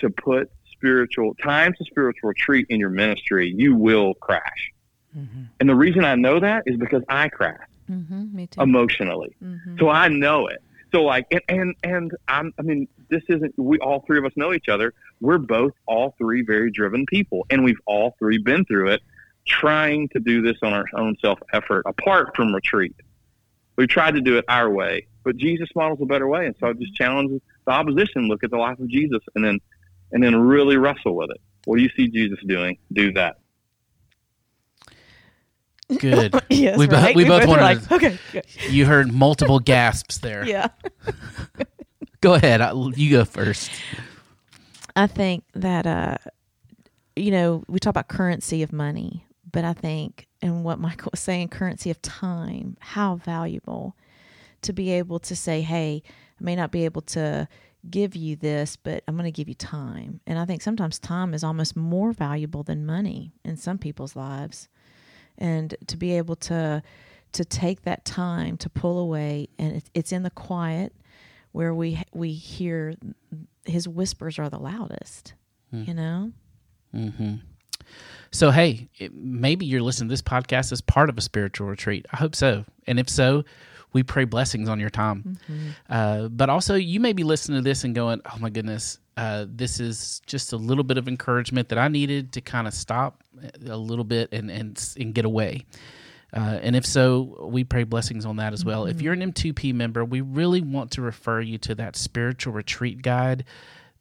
to 0.00 0.10
put 0.10 0.50
spiritual 0.70 1.34
time 1.42 1.72
to 1.74 1.84
spiritual 1.84 2.28
retreat 2.28 2.66
in 2.68 2.78
your 2.80 2.90
ministry, 2.90 3.52
you 3.56 3.74
will 3.74 4.14
crash. 4.14 4.70
And 5.60 5.68
the 5.68 5.74
reason 5.74 6.04
I 6.04 6.14
know 6.14 6.40
that 6.40 6.62
is 6.66 6.76
because 6.76 7.02
I 7.08 7.28
crash 7.28 7.58
Mm-hmm, 7.90 8.34
me 8.36 8.46
too. 8.46 8.62
emotionally. 8.62 9.36
Mhm. 9.44 9.78
So 9.78 9.90
I 9.90 10.08
know 10.08 10.46
it. 10.46 10.62
So 10.92 11.02
like, 11.02 11.26
and 11.30 11.42
and, 11.48 11.74
and 11.82 12.10
I'm, 12.28 12.52
I 12.58 12.62
mean, 12.62 12.88
this 13.10 13.22
isn't. 13.28 13.52
We 13.58 13.78
all 13.78 14.00
three 14.06 14.18
of 14.18 14.24
us 14.24 14.32
know 14.36 14.52
each 14.54 14.68
other. 14.68 14.94
We're 15.20 15.38
both 15.38 15.72
all 15.86 16.14
three 16.16 16.42
very 16.42 16.70
driven 16.70 17.04
people, 17.06 17.44
and 17.50 17.62
we've 17.64 17.80
all 17.86 18.14
three 18.18 18.38
been 18.38 18.64
through 18.64 18.88
it, 18.92 19.02
trying 19.46 20.08
to 20.10 20.20
do 20.20 20.42
this 20.42 20.56
on 20.62 20.72
our 20.72 20.84
own 20.94 21.16
self 21.20 21.38
effort, 21.52 21.84
apart 21.86 22.34
from 22.36 22.54
retreat. 22.54 22.94
We 23.76 23.86
tried 23.86 24.14
to 24.14 24.20
do 24.20 24.36
it 24.38 24.44
our 24.48 24.70
way, 24.70 25.06
but 25.24 25.36
Jesus 25.36 25.68
models 25.74 25.98
a 26.02 26.06
better 26.06 26.28
way, 26.28 26.46
and 26.46 26.54
so 26.60 26.68
I 26.68 26.72
just 26.74 26.94
challenge 26.94 27.40
the 27.66 27.70
opposition. 27.72 28.28
Look 28.28 28.44
at 28.44 28.50
the 28.50 28.58
life 28.58 28.78
of 28.78 28.88
Jesus, 28.88 29.20
and 29.34 29.44
then 29.44 29.58
and 30.12 30.22
then 30.22 30.36
really 30.36 30.76
wrestle 30.76 31.16
with 31.16 31.30
it. 31.30 31.40
What 31.64 31.76
do 31.76 31.82
you 31.82 31.90
see 31.96 32.08
Jesus 32.08 32.38
doing? 32.46 32.78
Do 32.92 33.12
that. 33.14 33.36
Good. 35.98 36.34
yes, 36.50 36.78
we, 36.78 36.86
bo- 36.86 36.96
right? 36.96 37.14
we 37.16 37.24
both 37.24 37.42
were 37.42 37.48
wanted. 37.50 37.62
like, 37.62 37.88
to- 37.88 37.94
okay, 37.94 38.18
good. 38.32 38.46
you 38.68 38.86
heard 38.86 39.12
multiple 39.12 39.58
gasps 39.58 40.18
there. 40.18 40.46
yeah. 40.46 40.68
Go 42.20 42.34
ahead. 42.34 42.60
I, 42.60 42.72
you 42.72 43.10
go 43.10 43.24
first. 43.24 43.68
I 44.94 45.08
think 45.08 45.42
that 45.54 45.88
uh, 45.88 46.18
you 47.16 47.32
know 47.32 47.64
we 47.66 47.80
talk 47.80 47.90
about 47.90 48.06
currency 48.06 48.62
of 48.62 48.72
money, 48.72 49.26
but 49.52 49.64
I 49.64 49.72
think 49.74 50.26
and 50.40 50.64
what 50.64 50.78
Michael 50.80 51.10
was 51.12 51.20
saying, 51.20 51.48
currency 51.48 51.90
of 51.90 52.00
time, 52.02 52.76
how 52.80 53.16
valuable 53.16 53.96
to 54.62 54.72
be 54.72 54.90
able 54.90 55.18
to 55.20 55.36
say, 55.36 55.60
"Hey, 55.62 56.02
I 56.40 56.44
may 56.44 56.56
not 56.56 56.70
be 56.72 56.84
able 56.84 57.02
to 57.02 57.48
give 57.90 58.14
you 58.16 58.36
this, 58.36 58.76
but 58.76 59.02
I'm 59.06 59.16
going 59.16 59.24
to 59.24 59.30
give 59.36 59.48
you 59.48 59.54
time." 59.54 60.20
And 60.26 60.38
I 60.38 60.44
think 60.44 60.62
sometimes 60.62 60.98
time 60.98 61.34
is 61.34 61.44
almost 61.44 61.76
more 61.76 62.12
valuable 62.12 62.62
than 62.62 62.86
money 62.86 63.32
in 63.44 63.56
some 63.56 63.78
people's 63.78 64.16
lives, 64.16 64.68
and 65.38 65.74
to 65.86 65.96
be 65.96 66.12
able 66.16 66.36
to 66.36 66.82
to 67.32 67.44
take 67.46 67.82
that 67.82 68.04
time 68.04 68.56
to 68.58 68.68
pull 68.68 68.98
away, 68.98 69.48
and 69.58 69.82
it's 69.94 70.12
in 70.12 70.22
the 70.22 70.30
quiet 70.30 70.94
where 71.52 71.74
we 71.74 72.02
we 72.12 72.32
hear 72.32 72.94
his 73.64 73.86
whispers 73.88 74.38
are 74.38 74.48
the 74.50 74.58
loudest. 74.58 75.34
You 75.86 75.94
know, 75.94 76.32
hmm 76.92 77.34
So, 78.30 78.50
hey, 78.50 78.88
it, 78.98 79.14
maybe 79.14 79.66
you're 79.66 79.82
listening 79.82 80.08
to 80.08 80.12
this 80.12 80.22
podcast 80.22 80.72
as 80.72 80.80
part 80.80 81.10
of 81.10 81.18
a 81.18 81.20
spiritual 81.20 81.66
retreat. 81.66 82.06
I 82.12 82.16
hope 82.16 82.34
so. 82.34 82.64
And 82.86 82.98
if 82.98 83.08
so, 83.08 83.44
we 83.92 84.02
pray 84.02 84.24
blessings 84.24 84.68
on 84.68 84.80
your 84.80 84.90
time. 84.90 85.38
Uh, 85.88 86.28
but 86.28 86.48
also, 86.48 86.74
you 86.74 86.98
may 86.98 87.12
be 87.12 87.24
listening 87.24 87.58
to 87.58 87.62
this 87.62 87.84
and 87.84 87.94
going, 87.94 88.22
oh 88.24 88.38
my 88.38 88.48
goodness, 88.48 88.98
uh, 89.16 89.44
this 89.48 89.80
is 89.80 90.22
just 90.26 90.54
a 90.54 90.56
little 90.56 90.84
bit 90.84 90.96
of 90.96 91.08
encouragement 91.08 91.68
that 91.68 91.78
I 91.78 91.88
needed 91.88 92.32
to 92.32 92.40
kind 92.40 92.66
of 92.66 92.72
stop 92.72 93.22
a 93.66 93.76
little 93.76 94.04
bit 94.04 94.32
and, 94.32 94.50
and, 94.50 94.94
and 94.98 95.14
get 95.14 95.26
away. 95.26 95.66
Uh, 96.34 96.58
and 96.62 96.74
if 96.74 96.86
so, 96.86 97.48
we 97.50 97.62
pray 97.64 97.84
blessings 97.84 98.24
on 98.24 98.36
that 98.36 98.54
as 98.54 98.64
well. 98.64 98.86
If 98.86 99.02
you're 99.02 99.12
an 99.12 99.20
M2P 99.20 99.74
member, 99.74 100.02
we 100.02 100.22
really 100.22 100.62
want 100.62 100.92
to 100.92 101.02
refer 101.02 101.42
you 101.42 101.58
to 101.58 101.74
that 101.74 101.94
spiritual 101.94 102.54
retreat 102.54 103.02
guide 103.02 103.44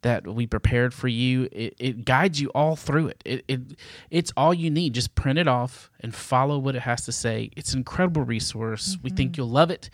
that 0.02 0.28
we 0.28 0.48
prepared 0.48 0.94
for 0.94 1.08
you. 1.08 1.48
It, 1.52 1.76
it 1.80 2.06
guides 2.06 2.42
you 2.42 2.50
all 2.50 2.76
through 2.76 3.08
it. 3.08 3.22
It, 3.26 3.46
it. 3.48 3.62
It's 4.10 4.32
all 4.36 4.54
you 4.54 4.70
need. 4.70 4.94
Just 4.94 5.16
print 5.16 5.38
it 5.38 5.48
off 5.48 5.92
and 6.00 6.14
follow 6.14 6.58
what 6.58 6.76
it 6.76 6.82
has 6.82 7.06
to 7.06 7.12
say. 7.12 7.52
It's 7.56 7.74
an 7.74 7.80
incredible 7.80 8.24
resource. 8.24 8.98
We 9.04 9.10
think 9.12 9.38
you'll 9.38 9.50
love 9.50 9.72
it. 9.72 9.90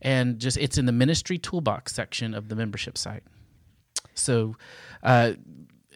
And 0.00 0.38
just 0.38 0.56
it's 0.56 0.78
in 0.78 0.86
the 0.86 0.92
ministry 0.92 1.38
toolbox 1.38 1.94
section 1.94 2.34
of 2.34 2.48
the 2.48 2.56
membership 2.56 2.96
site. 2.96 3.22
So, 4.14 4.56
uh, 5.02 5.32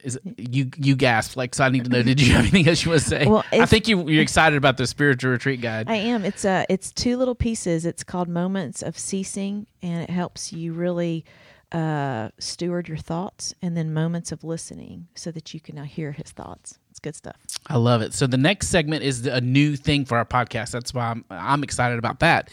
is 0.04 0.18
you 0.36 0.70
you 0.76 0.94
gasped 0.94 1.36
like 1.36 1.54
so 1.54 1.64
I 1.64 1.70
need 1.70 1.84
to 1.84 1.90
know. 1.90 2.02
Did 2.02 2.20
you 2.20 2.32
have 2.32 2.42
anything 2.42 2.68
else 2.68 2.84
you 2.84 2.90
want 2.90 3.02
to 3.02 3.08
say? 3.08 3.26
Well, 3.26 3.44
I 3.52 3.66
think 3.66 3.88
you 3.88 4.08
you're 4.08 4.22
excited 4.22 4.56
about 4.56 4.76
the 4.76 4.86
spiritual 4.86 5.32
retreat 5.32 5.60
guide. 5.60 5.88
I 5.90 5.96
am. 5.96 6.24
It's 6.24 6.44
uh 6.44 6.64
it's 6.68 6.92
two 6.92 7.16
little 7.16 7.34
pieces. 7.34 7.84
It's 7.84 8.04
called 8.04 8.28
Moments 8.28 8.82
of 8.82 8.96
Ceasing 8.98 9.66
and 9.82 10.02
it 10.02 10.10
helps 10.10 10.52
you 10.52 10.72
really 10.72 11.24
uh 11.72 12.30
steward 12.38 12.88
your 12.88 12.96
thoughts 12.96 13.54
and 13.60 13.76
then 13.76 13.92
moments 13.92 14.32
of 14.32 14.42
listening 14.42 15.06
so 15.14 15.30
that 15.30 15.52
you 15.52 15.60
can 15.60 15.74
now 15.76 15.84
hear 15.84 16.12
his 16.12 16.30
thoughts. 16.30 16.78
It's 16.90 16.98
good 16.98 17.14
stuff. 17.14 17.36
I 17.66 17.76
love 17.76 18.00
it. 18.00 18.14
So 18.14 18.26
the 18.26 18.38
next 18.38 18.68
segment 18.68 19.02
is 19.02 19.26
a 19.26 19.40
new 19.40 19.76
thing 19.76 20.04
for 20.04 20.16
our 20.16 20.24
podcast. 20.24 20.70
That's 20.70 20.94
why 20.94 21.10
I'm 21.10 21.24
I'm 21.30 21.62
excited 21.62 21.98
about 21.98 22.20
that. 22.20 22.50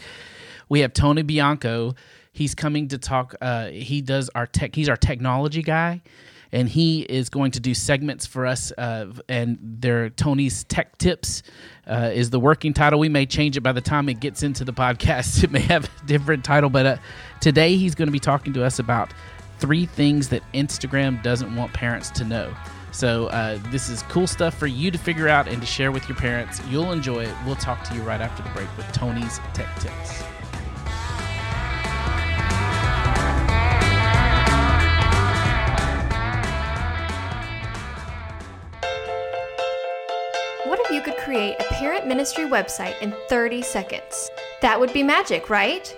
We 0.68 0.80
have 0.80 0.92
Tony 0.92 1.22
Bianco. 1.22 1.94
He's 2.32 2.54
coming 2.54 2.88
to 2.88 2.98
talk. 2.98 3.34
Uh, 3.40 3.68
he 3.68 4.02
does 4.02 4.28
our 4.34 4.46
tech. 4.46 4.74
He's 4.74 4.90
our 4.90 4.96
technology 4.96 5.62
guy, 5.62 6.02
and 6.52 6.68
he 6.68 7.02
is 7.02 7.28
going 7.28 7.50
to 7.52 7.60
do 7.60 7.74
segments 7.74 8.26
for 8.26 8.46
us. 8.46 8.72
Uh, 8.76 9.12
and 9.28 9.58
they're 9.60 10.10
Tony's 10.10 10.64
Tech 10.64 10.98
Tips 10.98 11.42
uh, 11.86 12.10
is 12.12 12.30
the 12.30 12.40
working 12.40 12.72
title. 12.72 12.98
We 12.98 13.08
may 13.08 13.26
change 13.26 13.56
it 13.56 13.62
by 13.62 13.72
the 13.72 13.80
time 13.80 14.08
it 14.08 14.20
gets 14.20 14.42
into 14.42 14.64
the 14.64 14.72
podcast. 14.72 15.42
It 15.46 15.50
may 15.52 15.60
have 15.60 15.84
a 15.84 16.06
different 16.06 16.44
title, 16.44 16.70
but 16.70 16.86
uh, 16.86 16.96
today 17.40 17.76
he's 17.76 17.94
going 17.94 18.08
to 18.08 18.12
be 18.12 18.18
talking 18.18 18.52
to 18.54 18.64
us 18.64 18.78
about 18.78 19.12
three 19.58 19.86
things 19.86 20.28
that 20.30 20.42
Instagram 20.52 21.22
doesn't 21.22 21.54
want 21.54 21.72
parents 21.72 22.10
to 22.10 22.24
know. 22.24 22.54
So 22.90 23.26
uh, 23.26 23.58
this 23.70 23.90
is 23.90 24.02
cool 24.04 24.26
stuff 24.26 24.58
for 24.58 24.66
you 24.66 24.90
to 24.90 24.98
figure 24.98 25.28
out 25.28 25.48
and 25.48 25.60
to 25.60 25.66
share 25.66 25.92
with 25.92 26.08
your 26.08 26.16
parents. 26.16 26.60
You'll 26.68 26.92
enjoy 26.92 27.24
it. 27.24 27.34
We'll 27.44 27.56
talk 27.56 27.84
to 27.84 27.94
you 27.94 28.00
right 28.02 28.20
after 28.20 28.42
the 28.42 28.48
break 28.50 28.74
with 28.76 28.90
Tony's 28.92 29.38
Tech 29.52 29.68
Tips. 29.80 30.35
Create 41.36 41.60
a 41.60 41.64
parent 41.74 42.06
ministry 42.06 42.46
website 42.46 42.98
in 43.02 43.12
30 43.28 43.60
seconds? 43.60 44.30
That 44.62 44.80
would 44.80 44.94
be 44.94 45.02
magic, 45.02 45.50
right? 45.50 45.94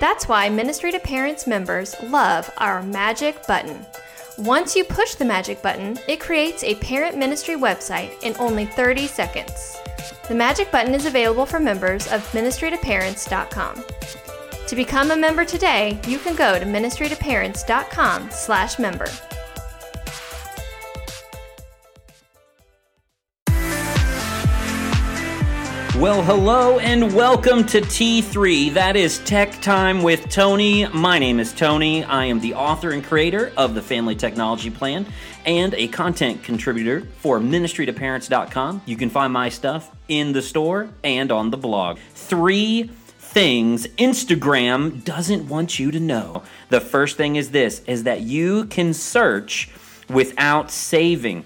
That's 0.00 0.26
why 0.26 0.48
Ministry 0.48 0.90
to 0.92 0.98
Parents 0.98 1.46
members 1.46 1.94
love 2.04 2.50
our 2.56 2.82
magic 2.82 3.46
button. 3.46 3.84
Once 4.38 4.74
you 4.74 4.84
push 4.84 5.14
the 5.14 5.26
magic 5.26 5.60
button, 5.60 5.98
it 6.08 6.20
creates 6.20 6.64
a 6.64 6.76
parent 6.76 7.18
ministry 7.18 7.56
website 7.56 8.14
in 8.22 8.34
only 8.38 8.64
30 8.64 9.06
seconds. 9.06 9.76
The 10.26 10.34
magic 10.34 10.72
button 10.72 10.94
is 10.94 11.04
available 11.04 11.44
for 11.44 11.60
members 11.60 12.10
of 12.10 12.26
ministrytoparents.com. 12.32 13.84
To 14.68 14.74
become 14.74 15.10
a 15.10 15.16
member 15.16 15.44
today, 15.44 16.00
you 16.06 16.18
can 16.18 16.34
go 16.34 16.58
to 16.58 16.64
ministrytoparents.com/member. 16.64 19.27
Well, 25.98 26.22
hello 26.22 26.78
and 26.78 27.12
welcome 27.12 27.66
to 27.66 27.80
T3. 27.80 28.72
That 28.72 28.94
is 28.94 29.18
Tech 29.24 29.60
Time 29.60 30.00
with 30.04 30.28
Tony. 30.28 30.86
My 30.86 31.18
name 31.18 31.40
is 31.40 31.52
Tony. 31.52 32.04
I 32.04 32.26
am 32.26 32.38
the 32.38 32.54
author 32.54 32.92
and 32.92 33.02
creator 33.02 33.52
of 33.56 33.74
the 33.74 33.82
Family 33.82 34.14
Technology 34.14 34.70
Plan 34.70 35.06
and 35.44 35.74
a 35.74 35.88
content 35.88 36.44
contributor 36.44 37.00
for 37.18 37.40
ministrytoparents.com. 37.40 38.82
You 38.86 38.96
can 38.96 39.10
find 39.10 39.32
my 39.32 39.48
stuff 39.48 39.90
in 40.06 40.30
the 40.30 40.40
store 40.40 40.88
and 41.02 41.32
on 41.32 41.50
the 41.50 41.56
blog. 41.56 41.98
Three 42.14 42.84
things 43.18 43.88
Instagram 43.98 45.02
doesn't 45.02 45.48
want 45.48 45.80
you 45.80 45.90
to 45.90 45.98
know. 45.98 46.44
The 46.68 46.80
first 46.80 47.16
thing 47.16 47.34
is 47.34 47.50
this 47.50 47.82
is 47.88 48.04
that 48.04 48.20
you 48.20 48.66
can 48.66 48.94
search 48.94 49.68
without 50.08 50.70
saving. 50.70 51.44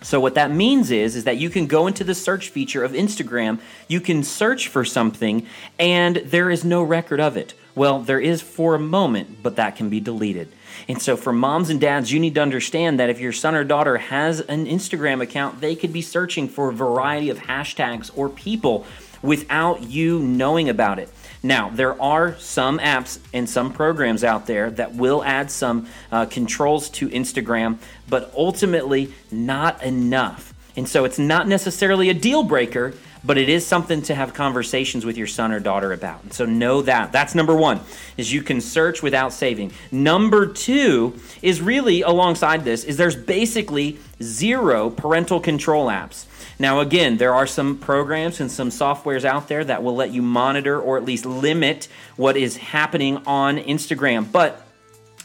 So 0.00 0.20
what 0.20 0.34
that 0.34 0.50
means 0.50 0.90
is 0.90 1.16
is 1.16 1.24
that 1.24 1.38
you 1.38 1.50
can 1.50 1.66
go 1.66 1.86
into 1.86 2.04
the 2.04 2.14
search 2.14 2.50
feature 2.50 2.84
of 2.84 2.92
Instagram, 2.92 3.60
you 3.88 4.00
can 4.00 4.22
search 4.22 4.68
for 4.68 4.84
something 4.84 5.46
and 5.78 6.16
there 6.16 6.50
is 6.50 6.64
no 6.64 6.82
record 6.82 7.20
of 7.20 7.36
it. 7.36 7.54
Well, 7.74 8.00
there 8.00 8.20
is 8.20 8.40
for 8.40 8.74
a 8.74 8.80
moment, 8.80 9.42
but 9.42 9.56
that 9.56 9.76
can 9.76 9.88
be 9.88 10.00
deleted. 10.00 10.52
And 10.86 11.00
so 11.00 11.16
for 11.16 11.32
moms 11.32 11.70
and 11.70 11.80
dads, 11.80 12.12
you 12.12 12.20
need 12.20 12.34
to 12.36 12.42
understand 12.42 13.00
that 13.00 13.10
if 13.10 13.20
your 13.20 13.32
son 13.32 13.54
or 13.54 13.64
daughter 13.64 13.96
has 13.96 14.40
an 14.40 14.66
Instagram 14.66 15.22
account, 15.22 15.60
they 15.60 15.74
could 15.74 15.92
be 15.92 16.02
searching 16.02 16.48
for 16.48 16.68
a 16.68 16.72
variety 16.72 17.30
of 17.30 17.38
hashtags 17.38 18.10
or 18.16 18.28
people 18.28 18.86
without 19.22 19.82
you 19.82 20.20
knowing 20.20 20.68
about 20.68 20.98
it. 20.98 21.08
Now, 21.42 21.70
there 21.70 22.00
are 22.00 22.36
some 22.38 22.78
apps 22.78 23.18
and 23.32 23.48
some 23.48 23.72
programs 23.72 24.24
out 24.24 24.46
there 24.46 24.70
that 24.72 24.94
will 24.94 25.22
add 25.22 25.50
some 25.50 25.86
uh, 26.10 26.26
controls 26.26 26.90
to 26.90 27.08
Instagram, 27.08 27.78
but 28.08 28.32
ultimately 28.36 29.12
not 29.30 29.82
enough. 29.82 30.52
And 30.76 30.88
so 30.88 31.04
it's 31.04 31.18
not 31.18 31.48
necessarily 31.48 32.08
a 32.08 32.14
deal 32.14 32.42
breaker, 32.42 32.94
but 33.24 33.38
it 33.38 33.48
is 33.48 33.66
something 33.66 34.02
to 34.02 34.14
have 34.14 34.34
conversations 34.34 35.04
with 35.04 35.16
your 35.16 35.26
son 35.26 35.52
or 35.52 35.60
daughter 35.60 35.92
about. 35.92 36.22
And 36.22 36.32
so 36.32 36.44
know 36.44 36.82
that. 36.82 37.12
That's 37.12 37.34
number 37.34 37.54
one, 37.54 37.80
is 38.16 38.32
you 38.32 38.42
can 38.42 38.60
search 38.60 39.02
without 39.02 39.32
saving. 39.32 39.72
Number 39.90 40.46
two 40.46 41.18
is 41.42 41.60
really 41.60 42.02
alongside 42.02 42.64
this, 42.64 42.84
is 42.84 42.96
there's 42.96 43.16
basically 43.16 43.98
zero 44.22 44.90
parental 44.90 45.40
control 45.40 45.88
apps. 45.88 46.26
Now, 46.60 46.80
again, 46.80 47.18
there 47.18 47.34
are 47.34 47.46
some 47.46 47.78
programs 47.78 48.40
and 48.40 48.50
some 48.50 48.70
softwares 48.70 49.24
out 49.24 49.46
there 49.48 49.64
that 49.64 49.82
will 49.82 49.94
let 49.94 50.10
you 50.10 50.22
monitor 50.22 50.80
or 50.80 50.96
at 50.96 51.04
least 51.04 51.24
limit 51.24 51.88
what 52.16 52.36
is 52.36 52.56
happening 52.56 53.18
on 53.26 53.58
Instagram. 53.58 54.30
But 54.30 54.67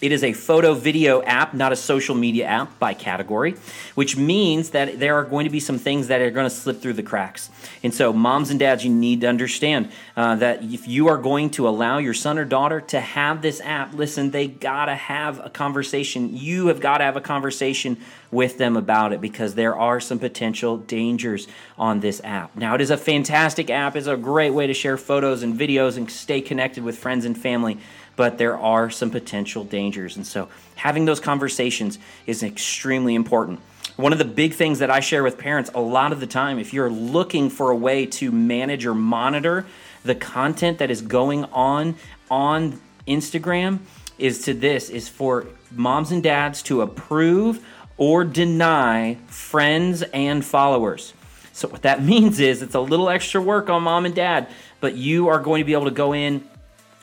it 0.04 0.12
is 0.12 0.22
a 0.22 0.34
photo 0.34 0.74
video 0.74 1.24
app, 1.24 1.54
not 1.54 1.72
a 1.72 1.78
social 1.78 2.14
media 2.14 2.46
app 2.46 2.78
by 2.78 2.94
category, 2.94 3.56
which 3.96 4.18
means 4.18 4.72
that 4.72 5.00
there 5.00 5.16
are 5.16 5.24
going 5.24 5.46
to 5.46 5.50
be 5.50 5.62
some 5.62 5.78
things 5.78 6.10
that 6.10 6.20
are 6.20 6.30
going 6.30 6.46
to 6.46 6.54
slip 6.54 6.82
through 6.82 6.92
the 6.92 7.04
cracks. 7.04 7.50
And 7.84 7.94
so, 7.94 8.12
moms 8.12 8.50
and 8.50 8.60
dads, 8.60 8.84
you 8.84 8.92
need 8.92 9.22
to 9.22 9.28
understand 9.28 9.94
uh, 10.18 10.36
that 10.36 10.62
if 10.62 10.90
you 10.90 11.08
are 11.08 11.18
going 11.18 11.52
to 11.52 11.70
allow 11.70 12.00
your 12.00 12.14
son 12.14 12.38
or 12.38 12.44
daughter 12.44 12.82
to 12.82 13.00
have 13.00 13.42
this 13.42 13.62
app, 13.62 13.94
listen, 13.94 14.32
they 14.32 14.46
got 14.46 14.88
to 14.88 14.96
have 14.96 15.40
a 15.40 15.50
conversation. 15.50 16.36
You 16.36 16.68
have 16.68 16.82
got 16.82 16.98
to 16.98 17.06
have 17.06 17.16
a 17.16 17.22
conversation 17.22 17.98
with 18.30 18.58
them 18.58 18.76
about 18.76 19.14
it 19.14 19.22
because 19.22 19.56
there 19.56 19.76
are 19.76 20.02
some 20.02 20.20
potential 20.20 20.76
dangers 20.76 21.48
on 21.78 22.02
this 22.02 22.20
app. 22.26 22.54
Now, 22.58 22.76
it 22.76 22.82
is 22.82 22.90
a 22.90 22.98
fantastic 22.98 23.70
app, 23.70 23.96
it's 23.96 24.08
a 24.08 24.18
great 24.18 24.50
way 24.50 24.68
to 24.68 24.74
share 24.74 24.98
photos 24.98 25.44
and 25.44 25.58
videos 25.58 25.96
and 25.96 26.12
stay 26.12 26.42
connected 26.42 26.84
with 26.84 26.98
friends 26.98 27.24
and 27.24 27.38
family 27.38 27.78
but 28.16 28.38
there 28.38 28.58
are 28.58 28.90
some 28.90 29.10
potential 29.10 29.64
dangers. 29.64 30.16
And 30.16 30.26
so 30.26 30.50
having 30.76 31.06
those 31.06 31.20
conversations 31.20 32.00
is 32.26 32.44
extremely 32.44 33.16
important. 33.16 33.60
One 33.96 34.12
of 34.12 34.20
the 34.20 34.26
big 34.26 34.54
things 34.54 34.80
that 34.80 34.90
I 34.90 35.00
share 35.00 35.24
with 35.24 35.38
parents 35.38 35.70
a 35.76 35.80
lot 35.80 36.12
of 36.12 36.20
the 36.20 36.28
time, 36.28 36.58
if 36.58 36.74
you're 36.74 36.90
looking 36.90 37.50
for 37.50 37.70
a 37.70 37.76
way 37.76 38.06
to 38.08 38.32
manage 38.32 38.86
or 38.86 38.96
monitor 38.96 39.66
the 40.04 40.16
content 40.16 40.80
that 40.80 40.90
is 40.90 41.02
going 41.02 41.46
on 41.46 41.96
on 42.30 42.82
Instagram, 43.08 43.80
is 44.18 44.44
to 44.44 44.54
this 44.54 44.90
is 44.90 45.08
for 45.10 45.48
moms 45.72 46.12
and 46.12 46.24
dads 46.24 46.62
to 46.64 46.82
approve 46.82 47.64
or 47.98 48.24
deny 48.24 49.16
friends 49.28 50.02
and 50.02 50.44
followers. 50.44 51.14
So 51.52 51.68
what 51.68 51.84
that 51.84 52.04
means 52.14 52.40
is 52.40 52.62
it's 52.62 52.76
a 52.76 52.80
little 52.80 53.10
extra 53.10 53.42
work 53.42 53.70
on 53.70 53.84
mom 53.84 54.06
and 54.06 54.16
dad, 54.16 54.48
but 54.80 54.96
you 54.96 55.28
are 55.28 55.40
going 55.40 55.62
to 55.62 55.66
be 55.66 55.74
able 55.74 55.86
to 55.86 55.92
go 55.92 56.14
in 56.14 56.48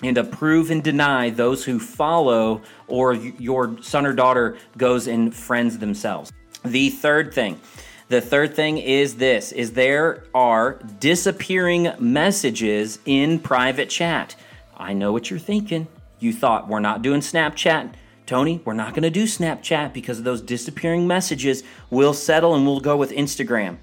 and 0.02 0.16
approve 0.16 0.70
and 0.70 0.82
deny 0.82 1.30
those 1.30 1.64
who 1.64 1.78
follow 1.78 2.62
or 2.86 3.14
your 3.14 3.80
son 3.82 4.06
or 4.06 4.12
daughter 4.12 4.56
goes 4.76 5.06
and 5.06 5.34
friends 5.34 5.78
themselves. 5.78 6.32
The 6.64 6.90
third 6.90 7.32
thing, 7.34 7.60
the 8.08 8.20
third 8.20 8.54
thing 8.54 8.78
is 8.78 9.16
this 9.16 9.52
is 9.52 9.72
there 9.72 10.24
are 10.34 10.78
disappearing 10.98 11.92
messages 11.98 12.98
in 13.04 13.38
private 13.38 13.88
chat. 13.88 14.36
I 14.76 14.94
know 14.94 15.12
what 15.12 15.30
you're 15.30 15.38
thinking. 15.38 15.86
You 16.18 16.32
thought 16.32 16.68
we're 16.68 16.80
not 16.80 17.02
doing 17.02 17.20
Snapchat. 17.20 17.94
Tony, 18.26 18.60
we're 18.64 18.74
not 18.74 18.94
going 18.94 19.02
to 19.02 19.10
do 19.10 19.24
Snapchat 19.24 19.92
because 19.92 20.18
of 20.18 20.24
those 20.24 20.40
disappearing 20.40 21.06
messages. 21.06 21.64
We'll 21.90 22.14
settle 22.14 22.54
and 22.54 22.64
we'll 22.64 22.80
go 22.80 22.96
with 22.96 23.10
Instagram. 23.10 23.76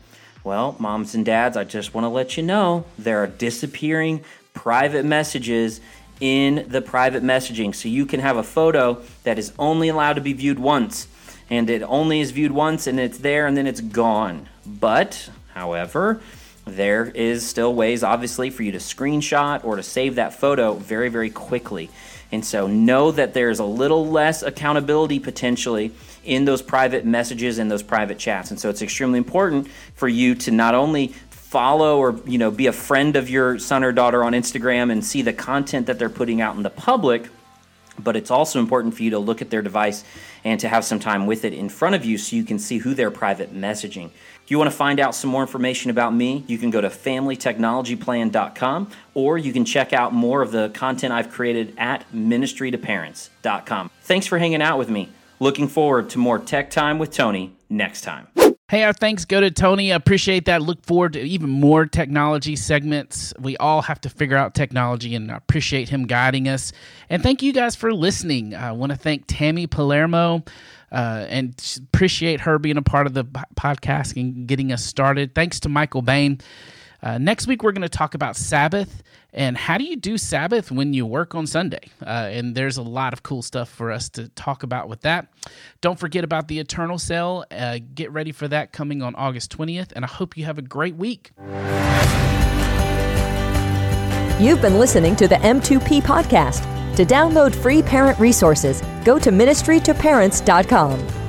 Well, 0.43 0.75
moms 0.79 1.15
and 1.15 1.25
dads, 1.25 1.57
I 1.57 1.65
just 1.65 1.93
want 1.93 2.05
to 2.05 2.09
let 2.09 2.37
you 2.37 2.43
know 2.43 2.85
there 2.97 3.21
are 3.23 3.27
disappearing 3.27 4.23
private 4.53 5.03
messages 5.05 5.81
in 6.19 6.65
the 6.67 6.81
private 6.81 7.23
messaging. 7.23 7.73
So 7.73 7.89
you 7.89 8.05
can 8.05 8.19
have 8.19 8.37
a 8.37 8.43
photo 8.43 9.01
that 9.23 9.37
is 9.37 9.53
only 9.59 9.89
allowed 9.89 10.13
to 10.13 10.21
be 10.21 10.33
viewed 10.33 10.59
once, 10.59 11.07
and 11.49 11.69
it 11.69 11.81
only 11.83 12.19
is 12.19 12.31
viewed 12.31 12.51
once 12.51 12.87
and 12.87 12.99
it's 12.99 13.19
there 13.19 13.47
and 13.47 13.55
then 13.55 13.67
it's 13.67 13.81
gone. 13.81 14.49
But, 14.65 15.29
however, 15.53 16.21
there 16.65 17.05
is 17.05 17.47
still 17.47 17.73
ways, 17.73 18.03
obviously, 18.03 18.49
for 18.49 18.63
you 18.63 18.71
to 18.73 18.79
screenshot 18.79 19.63
or 19.63 19.77
to 19.77 19.83
save 19.83 20.15
that 20.15 20.33
photo 20.33 20.73
very, 20.73 21.09
very 21.09 21.29
quickly. 21.29 21.89
And 22.31 22.43
so 22.43 22.67
know 22.67 23.11
that 23.11 23.33
there's 23.33 23.59
a 23.59 23.65
little 23.65 24.05
less 24.05 24.43
accountability 24.43 25.19
potentially 25.19 25.93
in 26.25 26.43
those 26.43 26.61
private 26.61 27.05
messages 27.05 27.57
and 27.57 27.71
those 27.71 27.83
private 27.83 28.19
chats. 28.19 28.51
And 28.51 28.59
so 28.59 28.69
it's 28.69 28.81
extremely 28.81 29.17
important 29.17 29.69
for 29.95 30.09
you 30.09 30.35
to 30.35 30.51
not 30.51 30.75
only 30.75 31.13
follow 31.47 31.97
or 31.97 32.19
you 32.25 32.37
know 32.37 32.51
be 32.51 32.67
a 32.67 32.73
friend 32.73 33.15
of 33.15 33.29
your 33.29 33.57
son 33.57 33.81
or 33.83 33.93
daughter 33.93 34.23
on 34.23 34.33
Instagram 34.33 34.91
and 34.91 35.03
see 35.03 35.21
the 35.21 35.31
content 35.31 35.87
that 35.87 35.97
they're 35.97 36.09
putting 36.09 36.41
out 36.41 36.57
in 36.57 36.63
the 36.63 36.69
public, 36.69 37.29
but 37.97 38.17
it's 38.17 38.29
also 38.29 38.59
important 38.59 38.93
for 38.93 39.03
you 39.03 39.11
to 39.11 39.19
look 39.19 39.41
at 39.41 39.49
their 39.49 39.61
device 39.61 40.03
and 40.43 40.59
to 40.59 40.67
have 40.67 40.83
some 40.83 40.99
time 40.99 41.25
with 41.25 41.45
it 41.45 41.53
in 41.53 41.69
front 41.69 41.95
of 41.95 42.03
you 42.03 42.17
so 42.17 42.35
you 42.35 42.43
can 42.43 42.59
see 42.59 42.79
who 42.79 42.93
they're 42.93 43.11
private 43.11 43.55
messaging. 43.55 44.09
If 44.43 44.51
you 44.51 44.57
want 44.57 44.69
to 44.69 44.75
find 44.75 44.99
out 44.99 45.15
some 45.15 45.29
more 45.29 45.41
information 45.41 45.89
about 45.89 46.13
me, 46.13 46.43
you 46.47 46.57
can 46.57 46.69
go 46.69 46.81
to 46.81 46.89
familytechnologyplan.com 46.89 48.91
or 49.13 49.37
you 49.37 49.53
can 49.53 49.63
check 49.63 49.93
out 49.93 50.13
more 50.13 50.41
of 50.41 50.51
the 50.51 50.69
content 50.73 51.13
I've 51.13 51.31
created 51.31 51.73
at 51.77 52.05
ministrytoparents.com. 52.13 53.89
Thanks 54.01 54.27
for 54.27 54.37
hanging 54.37 54.61
out 54.61 54.77
with 54.77 54.89
me. 54.89 55.09
Looking 55.39 55.67
forward 55.67 56.09
to 56.09 56.17
more 56.17 56.39
tech 56.39 56.71
time 56.71 56.99
with 56.99 57.11
Tony 57.11 57.55
next 57.69 58.01
time. 58.01 58.27
Hey, 58.69 58.83
our 58.83 58.91
thanks 58.91 59.23
go 59.23 59.39
to 59.39 59.49
Tony. 59.49 59.91
Appreciate 59.91 60.43
that. 60.43 60.61
Look 60.61 60.83
forward 60.85 61.13
to 61.13 61.21
even 61.21 61.49
more 61.49 61.85
technology 61.85 62.57
segments. 62.57 63.33
We 63.39 63.55
all 63.55 63.81
have 63.81 64.01
to 64.01 64.09
figure 64.09 64.35
out 64.35 64.55
technology 64.55 65.15
and 65.15 65.31
appreciate 65.31 65.87
him 65.87 66.05
guiding 66.05 66.49
us. 66.49 66.73
And 67.09 67.23
thank 67.23 67.41
you 67.41 67.53
guys 67.53 67.77
for 67.77 67.93
listening. 67.93 68.53
I 68.53 68.73
want 68.73 68.91
to 68.91 68.97
thank 68.97 69.23
Tammy 69.25 69.67
Palermo 69.67 70.43
uh, 70.91 71.25
and 71.29 71.55
appreciate 71.93 72.41
her 72.41 72.59
being 72.59 72.75
a 72.75 72.81
part 72.81 73.07
of 73.07 73.13
the 73.13 73.23
podcast 73.23 74.21
and 74.21 74.45
getting 74.45 74.73
us 74.73 74.83
started. 74.83 75.33
Thanks 75.33 75.61
to 75.61 75.69
Michael 75.69 76.01
Bain. 76.01 76.41
Uh, 77.01 77.17
next 77.17 77.47
week, 77.47 77.63
we're 77.63 77.71
going 77.71 77.81
to 77.81 77.89
talk 77.89 78.13
about 78.13 78.35
Sabbath 78.35 79.03
and 79.33 79.57
how 79.57 79.77
do 79.77 79.83
you 79.83 79.95
do 79.95 80.17
Sabbath 80.17 80.71
when 80.71 80.93
you 80.93 81.05
work 81.05 81.35
on 81.35 81.45
Sunday. 81.45 81.89
Uh, 82.01 82.29
and 82.31 82.55
there's 82.55 82.77
a 82.77 82.81
lot 82.81 83.13
of 83.13 83.23
cool 83.23 83.41
stuff 83.41 83.69
for 83.69 83.91
us 83.91 84.09
to 84.09 84.29
talk 84.29 84.63
about 84.63 84.89
with 84.89 85.01
that. 85.01 85.27
Don't 85.81 85.99
forget 85.99 86.23
about 86.23 86.47
the 86.47 86.59
Eternal 86.59 86.97
Cell. 86.97 87.45
Uh, 87.51 87.79
get 87.93 88.11
ready 88.11 88.31
for 88.31 88.47
that 88.47 88.71
coming 88.71 89.01
on 89.01 89.13
August 89.15 89.55
20th. 89.55 89.91
And 89.95 90.03
I 90.03 90.07
hope 90.07 90.37
you 90.37 90.45
have 90.45 90.57
a 90.57 90.63
great 90.63 90.95
week. 90.95 91.31
You've 94.39 94.61
been 94.61 94.77
listening 94.79 95.15
to 95.17 95.27
the 95.27 95.35
M2P 95.35 96.01
podcast. 96.03 96.63
To 96.95 97.05
download 97.05 97.53
free 97.53 97.83
parent 97.83 98.19
resources, 98.19 98.81
go 99.03 99.19
to 99.19 99.29
ministrytoparents.com. 99.29 101.26